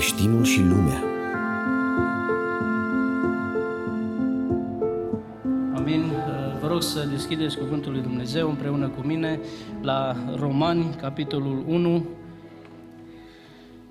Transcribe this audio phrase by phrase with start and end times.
[0.00, 1.02] Creștinul și lumea
[5.74, 6.12] Amin.
[6.60, 9.40] Vă rog să deschideți Cuvântul lui Dumnezeu împreună cu mine
[9.82, 12.06] la Romani, capitolul 1.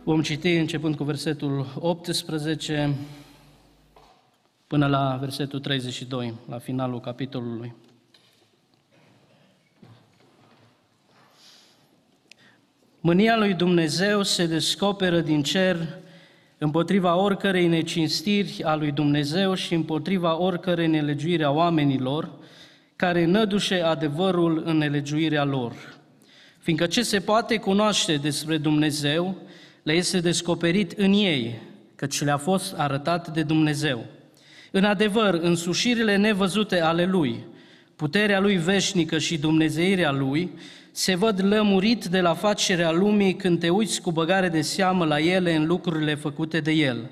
[0.03, 2.95] Vom citi începând cu versetul 18
[4.67, 7.73] până la versetul 32, la finalul capitolului.
[13.01, 15.77] Mânia lui Dumnezeu se descoperă din cer
[16.57, 22.29] împotriva oricărei necinstiri a lui Dumnezeu și împotriva oricărei nelegiuire a oamenilor,
[22.95, 25.73] care nădușe adevărul în nelegiuirea lor.
[26.59, 29.37] Fiindcă ce se poate cunoaște despre Dumnezeu,
[29.83, 31.61] le este descoperit în ei,
[31.95, 34.05] căci le-a fost arătat de Dumnezeu.
[34.71, 37.45] În adevăr, însușirile nevăzute ale Lui,
[37.95, 40.51] puterea Lui veșnică și dumnezeirea Lui,
[40.99, 45.19] se văd lămurit de la facerea lumii când te uiți cu băgare de seamă la
[45.19, 47.09] ele în lucrurile făcute de El.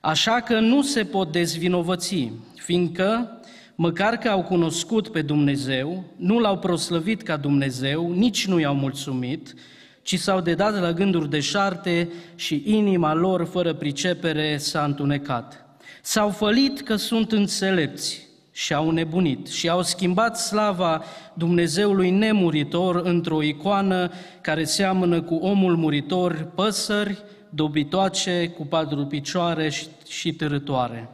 [0.00, 3.40] Așa că nu se pot dezvinovăți, fiindcă,
[3.74, 9.54] măcar că au cunoscut pe Dumnezeu, nu l-au proslăvit ca Dumnezeu, nici nu i-au mulțumit,
[10.02, 15.66] ci s-au dedat la gânduri deșarte și inima lor, fără pricepere, s-a întunecat.
[16.02, 18.23] S-au fălit că sunt înțelepți,
[18.56, 21.02] și au nebunit și au schimbat slava
[21.32, 24.10] Dumnezeului nemuritor într-o icoană
[24.40, 31.08] care seamănă cu omul muritor, păsări, dobitoace, cu patru picioare și, și târătoare.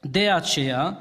[0.00, 0.98] De aceea,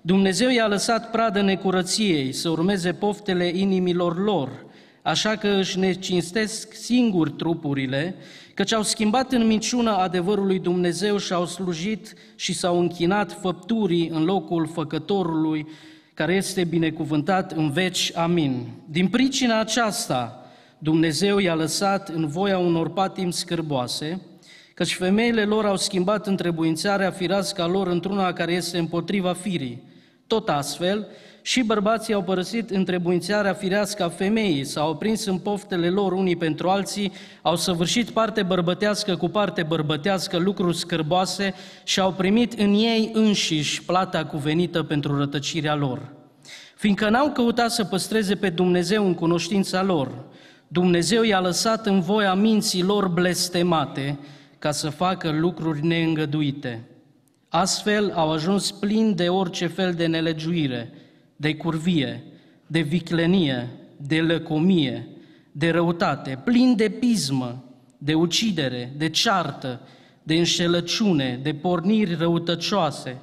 [0.00, 4.64] Dumnezeu i-a lăsat pradă necurăției să urmeze poftele inimilor lor,
[5.02, 8.14] așa că își necinstesc singur trupurile
[8.56, 14.24] căci au schimbat în minciună adevărului Dumnezeu și au slujit și s-au închinat făpturii în
[14.24, 15.66] locul făcătorului,
[16.14, 18.12] care este binecuvântat în veci.
[18.14, 18.66] Amin.
[18.88, 20.46] Din pricina aceasta,
[20.78, 24.20] Dumnezeu i-a lăsat în voia unor patim scârboase,
[24.74, 29.82] căci femeile lor au schimbat întrebuințarea firească lor într-una care este împotriva firii.
[30.26, 31.06] Tot astfel,
[31.46, 36.68] și bărbații au părăsit întrebuințarea firească a femeii, s-au prins în poftele lor unii pentru
[36.68, 37.12] alții,
[37.42, 43.82] au săvârșit parte bărbătească cu parte bărbătească lucruri scârboase și au primit în ei înșiși
[43.82, 46.12] plata cuvenită pentru rătăcirea lor.
[46.76, 50.24] Fiindcă n-au căutat să păstreze pe Dumnezeu în cunoștința lor,
[50.68, 54.18] Dumnezeu i-a lăsat în voia minții lor blestemate
[54.58, 56.88] ca să facă lucruri neîngăduite.
[57.48, 60.92] Astfel au ajuns plini de orice fel de nelegiuire,
[61.36, 62.22] de curvie,
[62.66, 65.08] de viclenie, de lăcomie,
[65.52, 67.64] de răutate, plin de pismă,
[67.98, 69.80] de ucidere, de ceartă,
[70.22, 73.16] de înșelăciune, de porniri răutăcioase.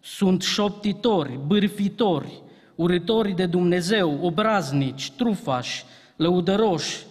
[0.00, 2.42] Sunt șoptitori, bârfitori,
[2.74, 5.84] urători de Dumnezeu, obraznici, trufași,
[6.16, 7.06] lăudăroși,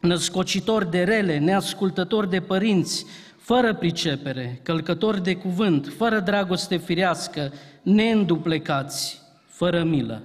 [0.00, 7.52] născocitori de rele, neascultători de părinți, fără pricepere, călcători de cuvânt, fără dragoste firească,
[7.82, 9.19] neînduplecați,
[9.60, 10.22] fără milă.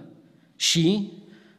[0.56, 1.12] Și,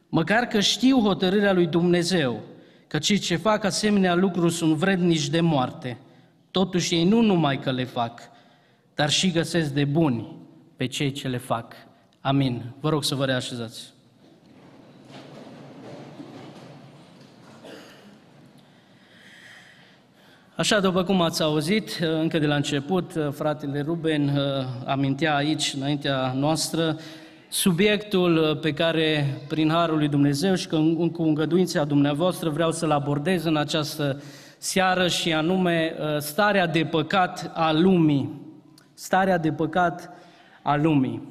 [0.09, 2.43] măcar că știu hotărârea lui Dumnezeu,
[2.87, 5.97] că cei ce fac asemenea lucruri sunt vrednici de moarte,
[6.51, 8.21] totuși ei nu numai că le fac,
[8.95, 10.35] dar și găsesc de buni
[10.75, 11.73] pe cei ce le fac.
[12.21, 12.61] Amin.
[12.79, 13.93] Vă rog să vă reașezați.
[20.55, 26.33] Așa, după cum ați auzit, încă de la început, fratele Ruben uh, amintea aici, înaintea
[26.33, 26.97] noastră,
[27.49, 30.67] subiectul uh, pe care, prin Harul lui Dumnezeu și
[31.13, 34.21] cu îngăduința dumneavoastră, vreau să-l abordez în această
[34.57, 38.41] seară și anume uh, starea de păcat a lumii.
[38.93, 40.09] Starea de păcat
[40.61, 41.21] a lumii.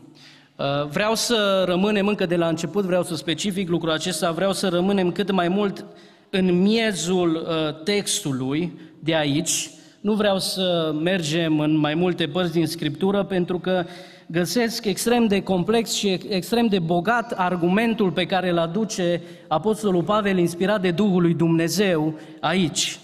[0.57, 4.69] Uh, vreau să rămânem încă de la început, vreau să specific lucrul acesta, vreau să
[4.69, 5.85] rămânem cât mai mult
[6.31, 7.47] în miezul
[7.85, 9.71] textului de aici.
[10.01, 13.85] Nu vreau să mergem în mai multe părți din Scriptură, pentru că
[14.27, 20.39] găsesc extrem de complex și extrem de bogat argumentul pe care îl aduce Apostolul Pavel,
[20.39, 22.99] inspirat de Duhul lui Dumnezeu, aici,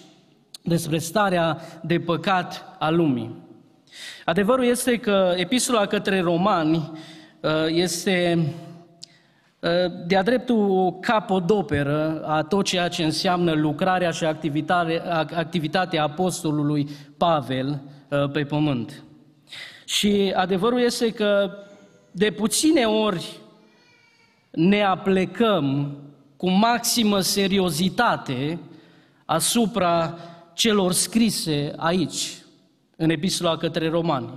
[0.63, 3.37] despre starea de păcat a lumii.
[4.25, 6.77] Adevărul este că epistola către romani
[7.41, 8.39] uh, este
[9.61, 9.71] uh,
[10.07, 14.25] de-a dreptul o capodoperă a tot ceea ce înseamnă lucrarea și
[15.35, 19.03] activitatea apostolului Pavel uh, pe pământ.
[19.93, 21.51] Și adevărul este că
[22.11, 23.39] de puține ori
[24.51, 25.97] ne aplecăm
[26.37, 28.59] cu maximă seriozitate
[29.25, 30.19] asupra
[30.55, 32.37] celor scrise aici,
[32.97, 34.29] în epistola către romani.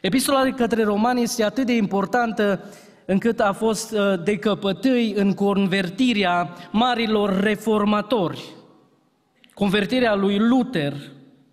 [0.00, 2.64] Epistola către romani este atât de importantă
[3.04, 8.44] încât a fost uh, de căpătâi în convertirea marilor reformatori.
[9.54, 10.94] Convertirea lui Luther,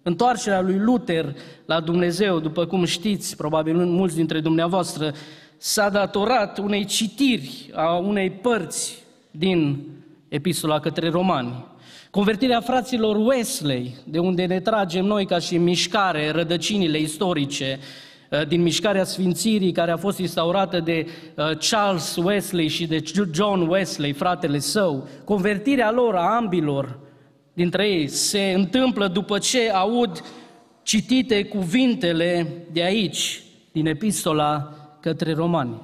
[0.03, 1.35] Întoarcerea lui Luther
[1.65, 5.13] la Dumnezeu, după cum știți, probabil mulți dintre dumneavoastră,
[5.57, 9.83] s-a datorat unei citiri a unei părți din
[10.27, 11.65] epistola către romani.
[12.11, 17.79] Convertirea fraților Wesley, de unde ne tragem noi ca și mișcare, rădăcinile istorice,
[18.29, 23.03] uh, din mișcarea sfințirii care a fost instaurată de uh, Charles Wesley și de
[23.33, 26.99] John Wesley, fratele său, convertirea lor a ambilor
[27.53, 30.23] dintre ei se întâmplă după ce aud
[30.83, 35.81] citite cuvintele de aici, din epistola către romani.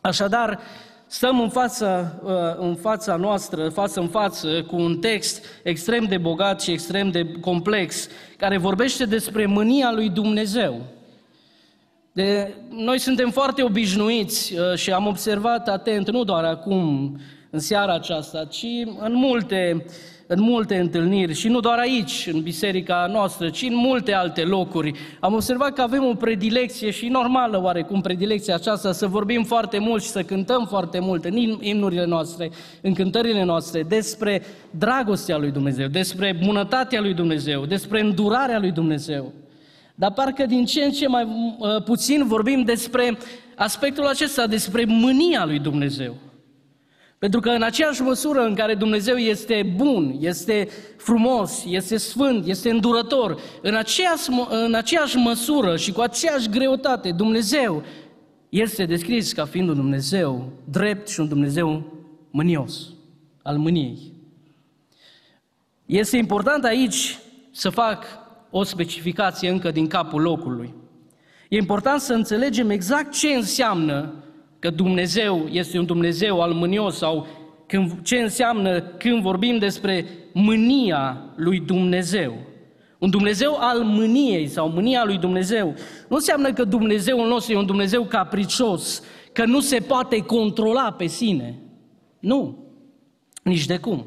[0.00, 0.60] Așadar,
[1.06, 6.18] stăm în fața, uh, în fața noastră, față în față, cu un text extrem de
[6.18, 10.80] bogat și extrem de complex, care vorbește despre mânia lui Dumnezeu.
[12.12, 17.16] De, noi suntem foarte obișnuiți uh, și am observat atent, nu doar acum,
[17.50, 18.66] în seara aceasta, ci
[18.98, 19.92] în multe uh,
[20.26, 24.92] în multe întâlniri și nu doar aici, în biserica noastră, ci în multe alte locuri.
[25.20, 30.02] Am observat că avem o predilecție și normală oarecum predilecția aceasta să vorbim foarte mult
[30.02, 32.50] și să cântăm foarte mult în imnurile noastre,
[32.80, 39.32] în cântările noastre despre dragostea lui Dumnezeu, despre bunătatea lui Dumnezeu, despre îndurarea lui Dumnezeu.
[39.94, 41.22] Dar parcă din ce în ce mai
[41.58, 43.18] uh, puțin vorbim despre
[43.54, 46.14] aspectul acesta, despre mânia lui Dumnezeu.
[47.26, 52.70] Pentru că în aceeași măsură în care Dumnezeu este bun, este frumos, este sfânt, este
[52.70, 54.28] îndurător, în aceeași,
[54.66, 57.82] în aceeași măsură și cu aceeași greutate, Dumnezeu
[58.48, 61.92] este descris ca fiind un Dumnezeu drept și un Dumnezeu
[62.30, 62.92] mânios,
[63.42, 64.12] al mâniei.
[65.86, 67.18] Este important aici
[67.50, 68.04] să fac
[68.50, 70.74] o specificație încă din capul locului.
[71.48, 74.14] E important să înțelegem exact ce înseamnă
[74.58, 77.26] că Dumnezeu este un Dumnezeu al mânios sau
[77.66, 82.34] când, ce înseamnă când vorbim despre mânia lui Dumnezeu.
[82.98, 85.74] Un Dumnezeu al mâniei sau mânia lui Dumnezeu
[86.08, 91.06] nu înseamnă că Dumnezeul nostru e un Dumnezeu capricios, că nu se poate controla pe
[91.06, 91.58] sine.
[92.18, 92.58] Nu,
[93.42, 94.06] nici de cum.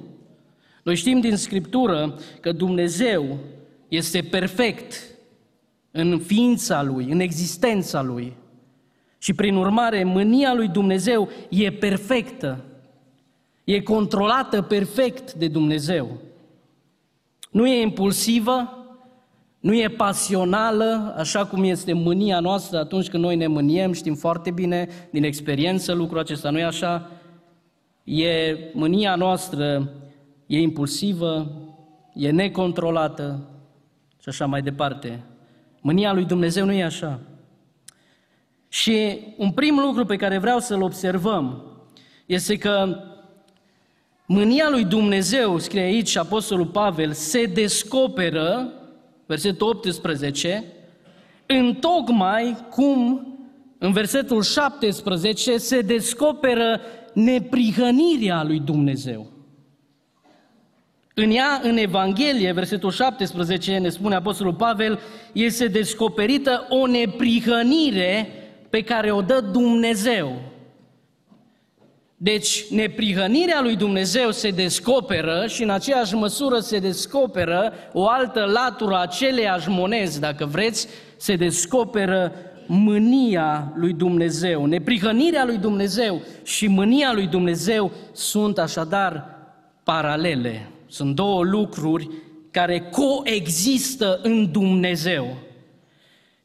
[0.84, 3.38] Noi știm din Scriptură că Dumnezeu
[3.88, 4.94] este perfect
[5.92, 8.34] în ființa Lui, în existența Lui.
[9.20, 12.64] Și prin urmare, mânia lui Dumnezeu e perfectă,
[13.64, 16.18] e controlată perfect de Dumnezeu.
[17.52, 18.74] Nu e impulsivă,
[19.60, 24.52] nu e pasională, așa cum este mânia noastră atunci când noi ne mâniem, știm foarte
[24.52, 27.12] bine din experiență lucrul acesta, nu e așa?
[28.04, 29.90] E mânia noastră,
[30.46, 31.52] e impulsivă,
[32.14, 33.48] e necontrolată
[34.22, 35.24] și așa mai departe.
[35.82, 37.20] Mânia lui Dumnezeu nu e așa.
[38.70, 41.64] Și un prim lucru pe care vreau să-l observăm
[42.26, 43.04] este că
[44.26, 48.74] mânia lui Dumnezeu, scrie aici Apostolul Pavel, se descoperă,
[49.26, 50.64] versetul 18,
[51.46, 53.24] în tocmai cum
[53.78, 56.82] în versetul 17 se descoperă
[57.14, 59.32] neprihănirea lui Dumnezeu.
[61.14, 65.00] În ea, în Evanghelie, versetul 17, ne spune Apostolul Pavel,
[65.34, 68.39] este descoperită o neprihănire
[68.70, 70.42] pe care o dă Dumnezeu.
[72.22, 78.96] Deci, neprihănirea lui Dumnezeu se descoperă și în aceeași măsură se descoperă o altă latură
[78.96, 82.34] a aceleiași monezi, dacă vreți, se descoperă
[82.68, 84.66] mânia lui Dumnezeu.
[84.66, 89.38] Neprihănirea lui Dumnezeu și mânia lui Dumnezeu sunt așadar
[89.84, 90.70] paralele.
[90.88, 92.10] Sunt două lucruri
[92.52, 95.38] care coexistă în Dumnezeu.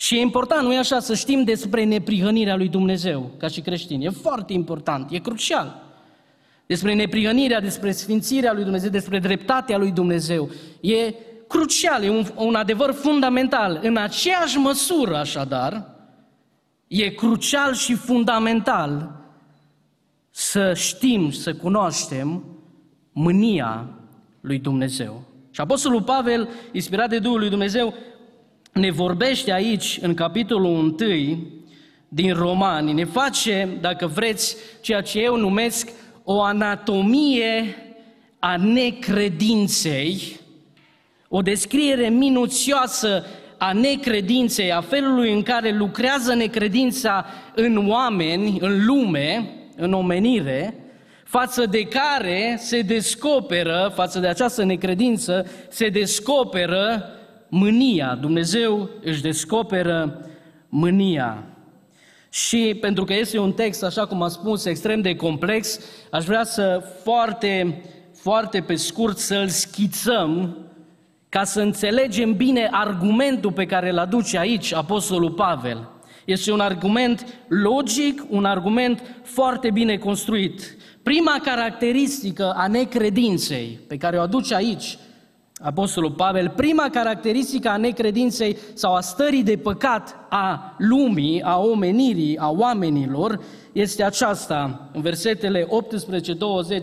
[0.04, 4.04] Și e important, nu e așa, să știm despre neprihănirea lui Dumnezeu, ca și creștini.
[4.04, 5.82] E foarte important, e crucial.
[6.66, 10.50] Despre neprihănirea, despre sfințirea lui Dumnezeu, despre dreptatea lui Dumnezeu.
[10.80, 11.14] E
[11.48, 13.80] crucial, e un, un adevăr fundamental.
[13.82, 15.96] În aceeași măsură, așadar,
[16.86, 19.10] e crucial și fundamental
[20.30, 22.44] să știm, să cunoaștem
[23.12, 23.88] mânia
[24.40, 25.22] lui Dumnezeu.
[25.50, 27.94] Și Apostolul Pavel, inspirat de Duhul lui Dumnezeu,
[28.74, 30.94] ne vorbește aici, în capitolul 1
[32.08, 35.88] din Romani, ne face, dacă vreți, ceea ce eu numesc
[36.24, 37.76] o anatomie
[38.38, 40.40] a necredinței,
[41.28, 43.26] o descriere minuțioasă
[43.58, 50.74] a necredinței, a felului în care lucrează necredința în oameni, în lume, în omenire,
[51.24, 57.08] față de care se descoperă, față de această necredință, se descoperă
[57.54, 58.18] mânia.
[58.20, 60.26] Dumnezeu își descoperă
[60.68, 61.44] mânia.
[62.30, 65.80] Și pentru că este un text, așa cum am spus, extrem de complex,
[66.10, 67.82] aș vrea să foarte,
[68.14, 70.56] foarte pe scurt să-l schițăm
[71.28, 75.88] ca să înțelegem bine argumentul pe care îl aduce aici Apostolul Pavel.
[76.24, 80.76] Este un argument logic, un argument foarte bine construit.
[81.02, 84.98] Prima caracteristică a necredinței pe care o aduce aici
[85.62, 92.38] Apostolul Pavel, prima caracteristică a necredinței sau a stării de păcat a lumii, a omenirii,
[92.38, 93.40] a oamenilor,
[93.72, 94.88] este aceasta.
[94.92, 95.68] În versetele 18-20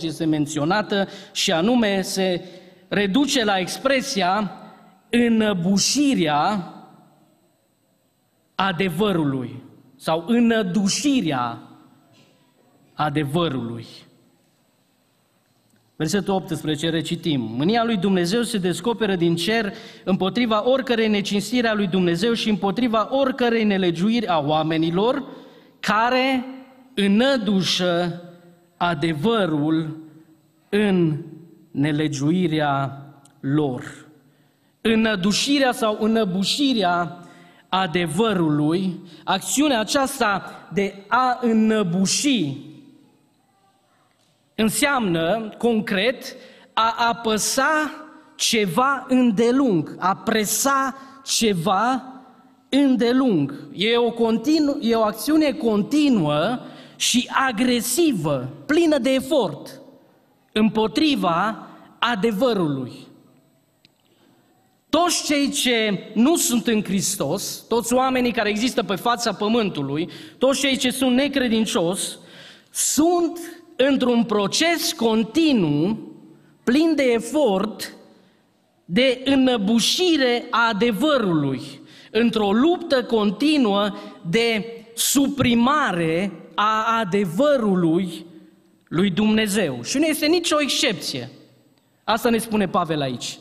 [0.01, 2.45] este menționată și anume se
[2.87, 4.51] reduce la expresia
[5.09, 6.73] înăbușirea
[8.55, 9.63] adevărului
[9.95, 11.61] sau înădușirea
[12.93, 13.85] adevărului.
[16.01, 17.41] Versetul 18, recitim.
[17.41, 23.07] Mânia lui Dumnezeu se descoperă din cer împotriva oricărei necinstire a lui Dumnezeu și împotriva
[23.11, 25.23] oricărei nelegiuiri a oamenilor
[25.79, 26.45] care
[26.93, 28.21] înădușă
[28.77, 29.97] adevărul
[30.69, 31.17] în
[31.71, 33.05] nelegiuirea
[33.39, 34.05] lor.
[34.81, 37.17] Înădușirea sau înăbușirea
[37.69, 40.43] adevărului, acțiunea aceasta
[40.73, 42.70] de a înăbuși
[44.61, 46.35] înseamnă, concret,
[46.73, 47.91] a apăsa
[48.35, 52.03] ceva îndelung, a presa ceva
[52.69, 53.53] îndelung.
[53.73, 56.59] E o, continu- e o acțiune continuă
[56.95, 59.81] și agresivă, plină de efort,
[60.51, 61.67] împotriva
[61.99, 62.91] adevărului.
[64.89, 70.59] Toți cei ce nu sunt în Hristos, toți oamenii care există pe fața pământului, toți
[70.59, 72.07] cei ce sunt necredincioși,
[72.71, 73.39] sunt
[73.87, 75.99] într-un proces continuu,
[76.63, 77.93] plin de efort,
[78.85, 81.61] de înăbușire a adevărului,
[82.11, 83.89] într-o luptă continuă
[84.29, 88.25] de suprimare a adevărului
[88.87, 89.83] lui Dumnezeu.
[89.83, 91.29] Și nu este nicio excepție.
[92.03, 93.39] Asta ne spune Pavel aici.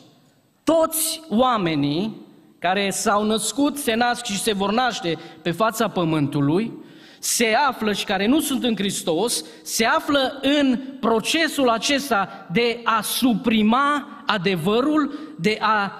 [0.64, 2.16] Toți oamenii
[2.59, 6.73] care s-au născut, se nasc și se vor naște pe fața pământului,
[7.22, 13.00] se află și care nu sunt în Hristos, se află în procesul acesta de a
[13.02, 15.92] suprima adevărul, de a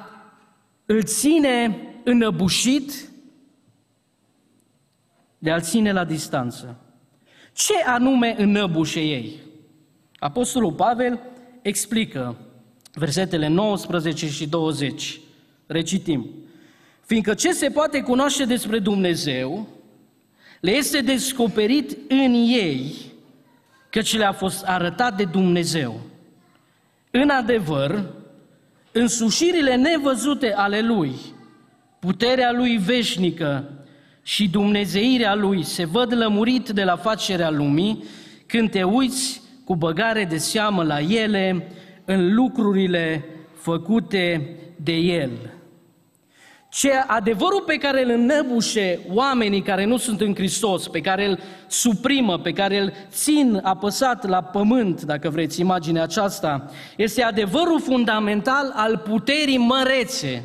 [0.87, 2.93] îl ține înăbușit,
[5.39, 6.77] de a-l ține la distanță.
[7.53, 9.41] Ce anume înăbușe ei?
[10.19, 11.21] Apostolul Pavel
[11.63, 12.37] explică
[12.93, 15.21] versetele 19 și 20.
[15.67, 16.31] Recitim.
[17.01, 19.69] Fiindcă ce se poate cunoaște despre Dumnezeu,
[20.61, 22.95] le este descoperit în ei,
[23.91, 26.01] căci le-a fost arătat de Dumnezeu.
[27.11, 28.05] În adevăr,
[28.93, 31.13] însușirile nevăzute ale Lui,
[31.99, 33.71] puterea Lui veșnică
[34.23, 38.05] și dumnezeirea Lui se văd lămurit de la facerea lumii
[38.47, 41.69] când te uiți cu băgare de seamă la ele
[42.05, 43.25] în lucrurile
[43.55, 45.31] făcute de El.
[46.71, 51.39] Ce adevărul pe care îl înnăbușe oamenii care nu sunt în Hristos, pe care îl
[51.67, 58.73] suprimă, pe care îl țin apăsat la pământ, dacă vreți imaginea aceasta, este adevărul fundamental
[58.75, 60.45] al puterii mărețe,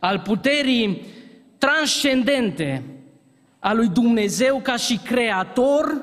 [0.00, 1.06] al puterii
[1.58, 2.82] transcendente
[3.58, 6.02] a lui Dumnezeu ca și creator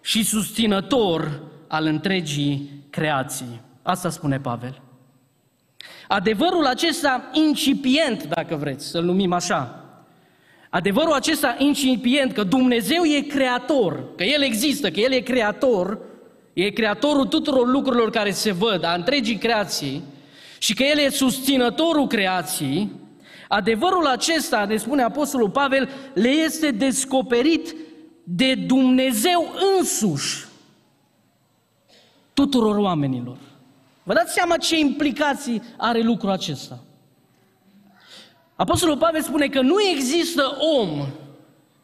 [0.00, 3.60] și susținător al întregii creații.
[3.82, 4.82] Asta spune Pavel.
[6.08, 9.84] Adevărul acesta incipient, dacă vreți să-l numim așa,
[10.70, 15.98] adevărul acesta incipient că Dumnezeu e creator, că El există, că El e creator,
[16.52, 20.02] e creatorul tuturor lucrurilor care se văd, a întregii creații,
[20.58, 22.90] și că El e susținătorul creației,
[23.48, 27.74] adevărul acesta, ne spune Apostolul Pavel, le este descoperit
[28.24, 30.46] de Dumnezeu însuși
[32.34, 33.47] tuturor oamenilor.
[34.08, 36.78] Vă dați seama ce implicații are lucrul acesta?
[38.56, 41.06] Apostolul Pavel spune că nu există om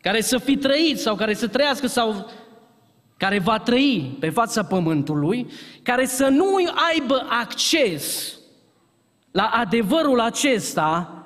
[0.01, 2.31] care să fi trăit sau care să trăiască sau
[3.17, 5.47] care va trăi pe fața pământului,
[5.83, 6.47] care să nu
[6.93, 8.35] aibă acces
[9.31, 11.25] la adevărul acesta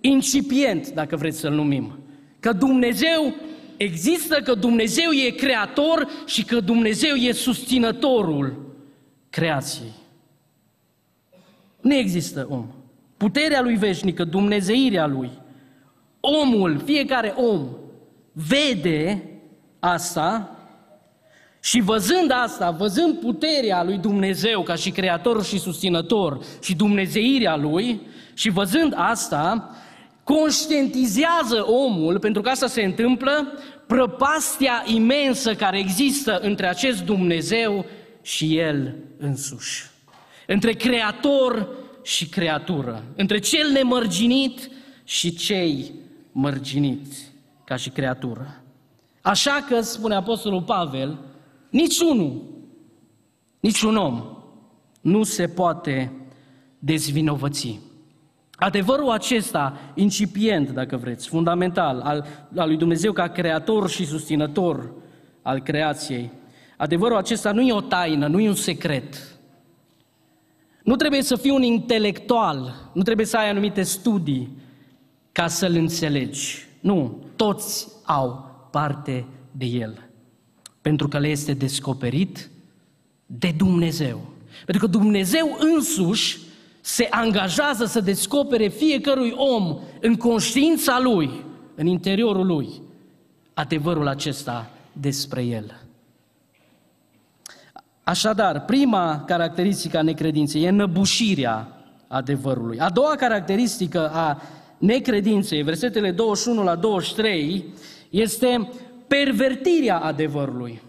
[0.00, 1.98] incipient, dacă vreți să-l numim.
[2.40, 3.34] Că Dumnezeu
[3.76, 8.74] există, că Dumnezeu e creator și că Dumnezeu e susținătorul
[9.30, 10.04] creației.
[11.86, 12.66] Nu există om.
[13.16, 15.30] Puterea lui veșnică, dumnezeirea lui,
[16.20, 17.68] omul, fiecare om,
[18.32, 19.22] vede
[19.78, 20.56] asta
[21.60, 28.00] și văzând asta, văzând puterea lui Dumnezeu ca și creator și susținător și dumnezeirea lui
[28.34, 29.76] și văzând asta,
[30.24, 33.52] conștientizează omul, pentru că asta se întâmplă,
[33.86, 37.84] prăpastia imensă care există între acest Dumnezeu
[38.22, 39.94] și el însuși
[40.46, 41.68] între Creator
[42.02, 44.70] și creatură, între cel nemărginit
[45.04, 45.92] și cei
[46.32, 47.32] mărginiți
[47.64, 48.62] ca și creatură.
[49.22, 51.18] Așa că, spune Apostolul Pavel,
[51.70, 52.42] niciunul,
[53.60, 54.22] niciun om
[55.00, 56.12] nu se poate
[56.78, 57.80] dezvinovăți.
[58.56, 62.26] Adevărul acesta, incipient, dacă vreți, fundamental, al,
[62.56, 64.92] al lui Dumnezeu ca creator și susținător
[65.42, 66.30] al creației,
[66.76, 69.35] adevărul acesta nu e o taină, nu e un secret.
[70.86, 74.48] Nu trebuie să fii un intelectual, nu trebuie să ai anumite studii
[75.32, 76.66] ca să-l înțelegi.
[76.80, 80.08] Nu, toți au parte de el.
[80.80, 82.50] Pentru că le este descoperit
[83.26, 84.20] de Dumnezeu.
[84.64, 86.38] Pentru că Dumnezeu însuși
[86.80, 91.30] se angajează să descopere fiecărui om în conștiința lui,
[91.74, 92.68] în interiorul lui,
[93.54, 95.85] adevărul acesta despre el.
[98.08, 101.68] Așadar, prima caracteristică a necredinței e năbușirea
[102.08, 102.78] adevărului.
[102.78, 104.42] A doua caracteristică a
[104.78, 107.64] necredinței, versetele 21 la 23,
[108.10, 108.68] este
[109.06, 110.82] pervertirea adevărului.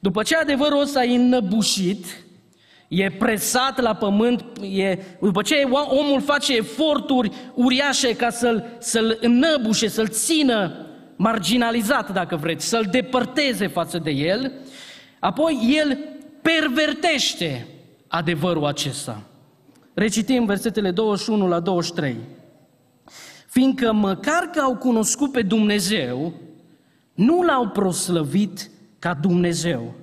[0.00, 2.06] După ce adevărul ăsta e înnăbușit,
[2.88, 4.44] e presat la pământ,
[4.76, 12.36] e, după ce omul face eforturi uriașe ca să-l, să-l înnăbușe, să-l țină marginalizat, dacă
[12.36, 14.52] vreți, să-l depărteze față de el,
[15.18, 15.98] apoi el
[16.42, 17.66] pervertește
[18.08, 19.22] adevărul acesta.
[19.94, 22.16] Recitim versetele 21 la 23.
[23.48, 26.32] Fiindcă măcar că au cunoscut pe Dumnezeu,
[27.14, 29.94] nu l-au proslăvit ca Dumnezeu,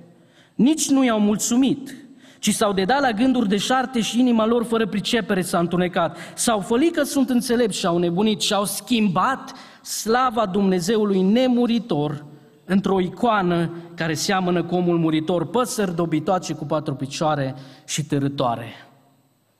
[0.54, 1.96] nici nu i-au mulțumit,
[2.38, 6.16] ci s-au dedat la gânduri de șarte și inima lor fără pricepere s-a întunecat.
[6.34, 9.52] S-au fălit că sunt înțelepți și au nebunit și au schimbat
[9.82, 12.24] slava Dumnezeului nemuritor
[12.66, 17.54] într-o icoană care seamănă cu omul muritor, păsări dobitoace cu patru picioare
[17.86, 18.72] și târătoare.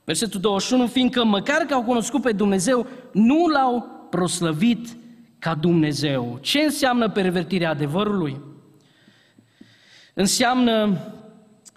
[0.05, 4.97] Versetul 21, fiindcă măcar că au cunoscut pe Dumnezeu, nu l-au proslăvit
[5.39, 6.39] ca Dumnezeu.
[6.41, 8.41] Ce înseamnă pervertirea adevărului?
[10.15, 10.99] Înseamnă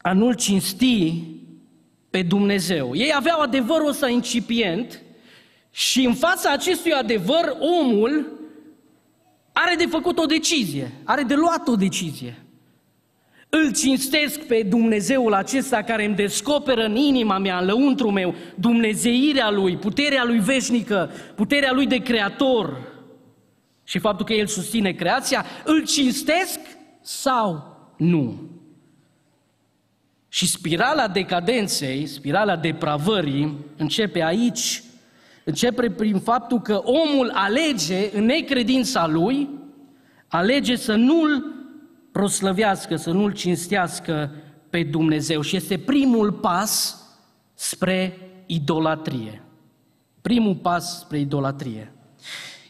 [0.01, 1.23] a nu-L cinsti
[2.09, 2.95] pe Dumnezeu.
[2.95, 5.01] Ei aveau adevărul ăsta incipient
[5.71, 8.38] și în fața acestui adevăr omul
[9.65, 12.43] are de făcut o decizie, are de luat o decizie.
[13.49, 19.49] Îl cinstesc pe Dumnezeul acesta care îmi descoperă în inima mea, în lăuntru meu, dumnezeirea
[19.49, 22.77] Lui, puterea Lui veșnică, puterea Lui de creator
[23.83, 26.59] și faptul că El susține creația, îl cinstesc
[27.01, 28.49] sau nu?
[30.27, 34.83] Și spirala decadenței, spirala depravării, începe aici,
[35.49, 39.49] începe prin faptul că omul alege în necredința lui,
[40.27, 41.43] alege să nu-l
[42.11, 44.31] proslăvească, să nu-l cinstească
[44.69, 45.41] pe Dumnezeu.
[45.41, 47.01] Și este primul pas
[47.53, 49.41] spre idolatrie.
[50.21, 51.93] Primul pas spre idolatrie.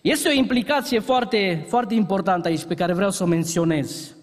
[0.02, 4.16] Este o implicație foarte, foarte importantă aici pe care vreau să o menționez.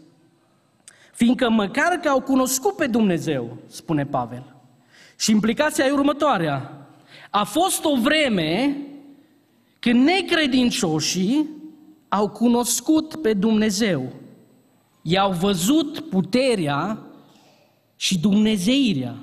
[1.13, 4.55] Fiindcă măcar că au cunoscut pe Dumnezeu, spune Pavel.
[5.17, 6.86] Și implicația e următoarea.
[7.37, 8.77] A fost o vreme
[9.79, 11.49] când necredincioșii
[12.09, 14.13] au cunoscut pe Dumnezeu.
[15.03, 16.99] I-au văzut puterea
[17.97, 19.15] și dumnezeirea,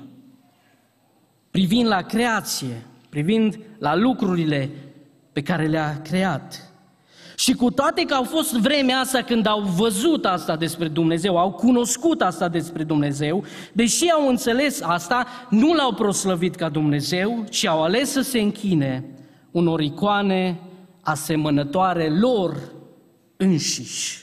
[1.50, 4.70] privind la creație, privind la lucrurile
[5.32, 6.72] pe care le-a creat.
[7.36, 11.52] Și cu toate că au fost vremea asta când au văzut asta despre Dumnezeu, au
[11.52, 17.82] cunoscut asta despre Dumnezeu, deși au înțeles asta, nu l-au proslăvit ca Dumnezeu, ci au
[17.82, 19.04] ales să se închine
[19.50, 20.60] unor icoane
[21.00, 22.56] asemănătoare lor
[23.36, 24.22] înșiși.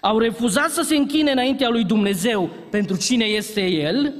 [0.00, 4.14] Au refuzat să se închine înaintea lui Dumnezeu pentru cine este El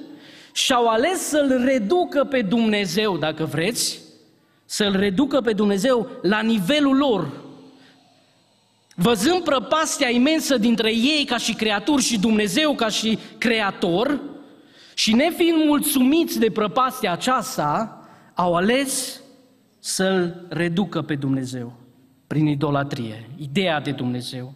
[0.53, 4.04] și au ales să-L reducă pe Dumnezeu, dacă vreți,
[4.75, 7.31] să-L reducă pe Dumnezeu la nivelul lor.
[8.95, 14.21] Văzând prăpastia imensă dintre ei ca și creaturi și Dumnezeu ca și creator,
[14.95, 18.01] și nefiind mulțumiți de prăpastia aceasta,
[18.35, 19.21] au ales
[19.79, 21.73] să-L reducă pe Dumnezeu
[22.27, 24.55] prin idolatrie, ideea de Dumnezeu.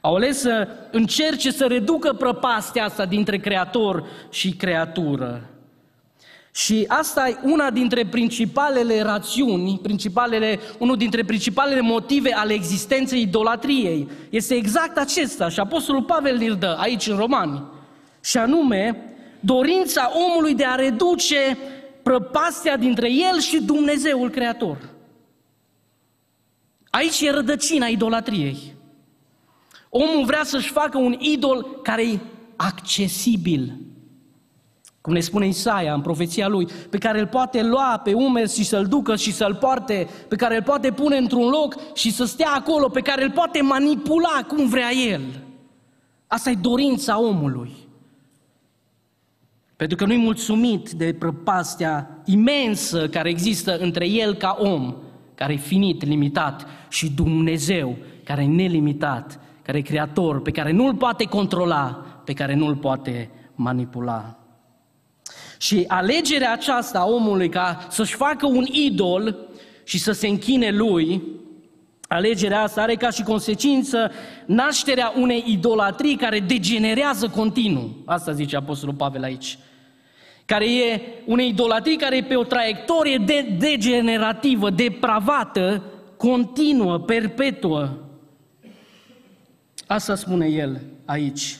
[0.00, 5.57] Au ales să încerce să reducă prăpastia asta dintre creator și creatură.
[6.58, 14.08] Și asta e una dintre principalele rațiuni, principalele, unul dintre principalele motive ale existenței idolatriei.
[14.30, 17.62] Este exact acesta și Apostolul Pavel ne dă aici în Romani.
[18.20, 21.58] Și anume, dorința omului de a reduce
[22.02, 24.78] prăpastia dintre el și Dumnezeul Creator.
[26.90, 28.74] Aici e rădăcina idolatriei.
[29.88, 32.18] Omul vrea să-și facă un idol care e
[32.56, 33.76] accesibil,
[35.00, 38.64] cum ne spune Isaia în profeția lui, pe care îl poate lua pe umeri și
[38.64, 42.50] să-l ducă și să-l poarte, pe care îl poate pune într-un loc și să stea
[42.54, 45.22] acolo, pe care îl poate manipula cum vrea el.
[46.26, 47.72] Asta e dorința omului.
[49.76, 54.94] Pentru că nu-i mulțumit de prăpastia imensă care există între el ca om,
[55.34, 60.94] care e finit, limitat, și Dumnezeu, care e nelimitat, care e creator, pe care nu-l
[60.94, 64.37] poate controla, pe care nu-l poate manipula.
[65.58, 69.36] Și alegerea aceasta a omului ca să-și facă un idol
[69.84, 71.22] și să se închine lui,
[72.08, 74.10] alegerea asta are ca și consecință
[74.46, 77.96] nașterea unei idolatrii care degenerează continuu.
[78.04, 79.58] Asta zice Apostolul Pavel aici.
[80.44, 85.82] Care e unei idolatrii care e pe o traiectorie de degenerativă, depravată,
[86.16, 87.88] continuă, perpetuă.
[89.86, 91.56] Asta spune el aici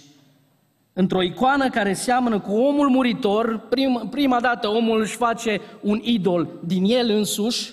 [0.98, 6.48] într-o icoană care seamănă cu omul muritor, prim, prima dată omul își face un idol
[6.64, 7.72] din el însuși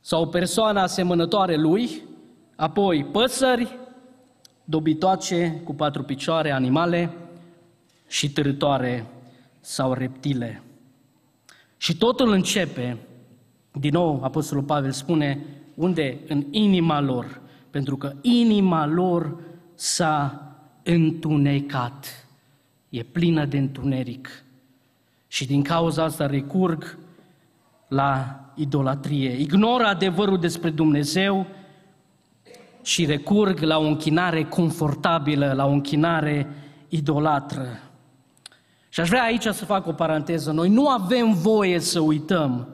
[0.00, 2.02] sau o persoană asemănătoare lui,
[2.56, 3.78] apoi păsări,
[4.64, 7.10] dobitoace cu patru picioare, animale
[8.08, 9.06] și târătoare
[9.60, 10.62] sau reptile.
[11.76, 12.96] Și totul începe,
[13.72, 16.18] din nou Apostolul Pavel spune, unde?
[16.28, 19.36] În inima lor, pentru că inima lor
[19.74, 20.42] s-a
[20.82, 22.27] întunecat
[22.88, 24.44] e plină de întuneric.
[25.26, 26.98] Și din cauza asta recurg
[27.88, 29.30] la idolatrie.
[29.30, 31.46] Ignoră adevărul despre Dumnezeu
[32.82, 36.46] și recurg la o închinare confortabilă, la o închinare
[36.88, 37.78] idolatră.
[38.88, 40.52] Și aș vrea aici să fac o paranteză.
[40.52, 42.68] Noi nu avem voie să uităm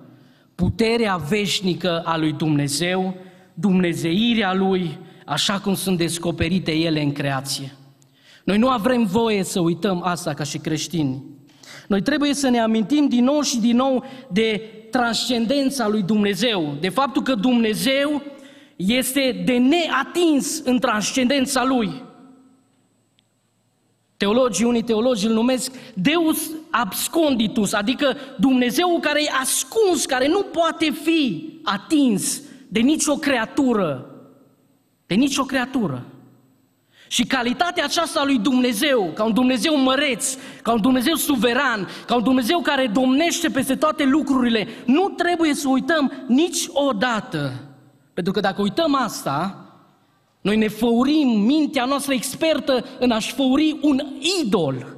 [0.54, 3.14] puterea veșnică a lui Dumnezeu,
[3.54, 7.72] dumnezeirea lui, așa cum sunt descoperite ele în creație.
[8.44, 11.22] Noi nu avem voie să uităm asta ca și creștini.
[11.88, 16.88] Noi trebuie să ne amintim din nou și din nou de transcendența lui Dumnezeu, de
[16.88, 18.22] faptul că Dumnezeu
[18.76, 22.02] este de neatins în transcendența lui.
[24.16, 30.90] Teologii, unii teologi îl numesc Deus absconditus, adică Dumnezeu care e ascuns, care nu poate
[30.90, 34.10] fi atins de nicio creatură,
[35.06, 36.06] de nicio creatură.
[37.14, 42.14] Și calitatea aceasta a lui Dumnezeu, ca un Dumnezeu măreț, ca un Dumnezeu suveran, ca
[42.14, 47.52] un Dumnezeu care domnește peste toate lucrurile, nu trebuie să uităm niciodată.
[48.14, 49.64] Pentru că dacă uităm asta,
[50.40, 54.02] noi ne făurim mintea noastră expertă în a-și făuri un
[54.42, 54.96] idol.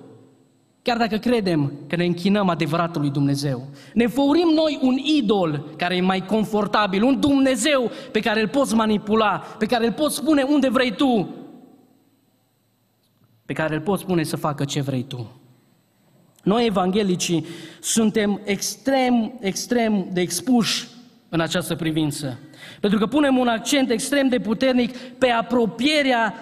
[0.83, 3.67] Chiar dacă credem că ne închinăm adevăratului Dumnezeu.
[3.95, 8.75] Ne făurim noi un idol care e mai confortabil, un Dumnezeu pe care îl poți
[8.75, 11.29] manipula, pe care îl poți spune unde vrei tu,
[13.47, 15.41] pe care îl poți spune să facă ce vrei tu.
[16.43, 17.47] Noi, evanghelicii,
[17.81, 20.87] suntem extrem, extrem de expuși
[21.29, 22.39] în această privință.
[22.81, 26.35] Pentru că punem un accent extrem de puternic pe apropierea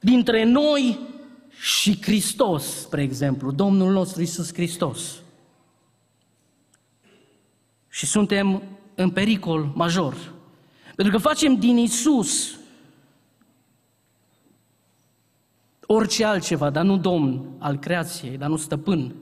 [0.00, 0.98] dintre noi
[1.60, 5.00] și Hristos, spre exemplu, Domnul nostru Isus Hristos.
[7.88, 8.62] Și suntem
[8.94, 10.32] în pericol major.
[10.94, 12.58] Pentru că facem din Isus
[15.92, 19.14] orice altceva, dar nu domn al creației, dar nu stăpân,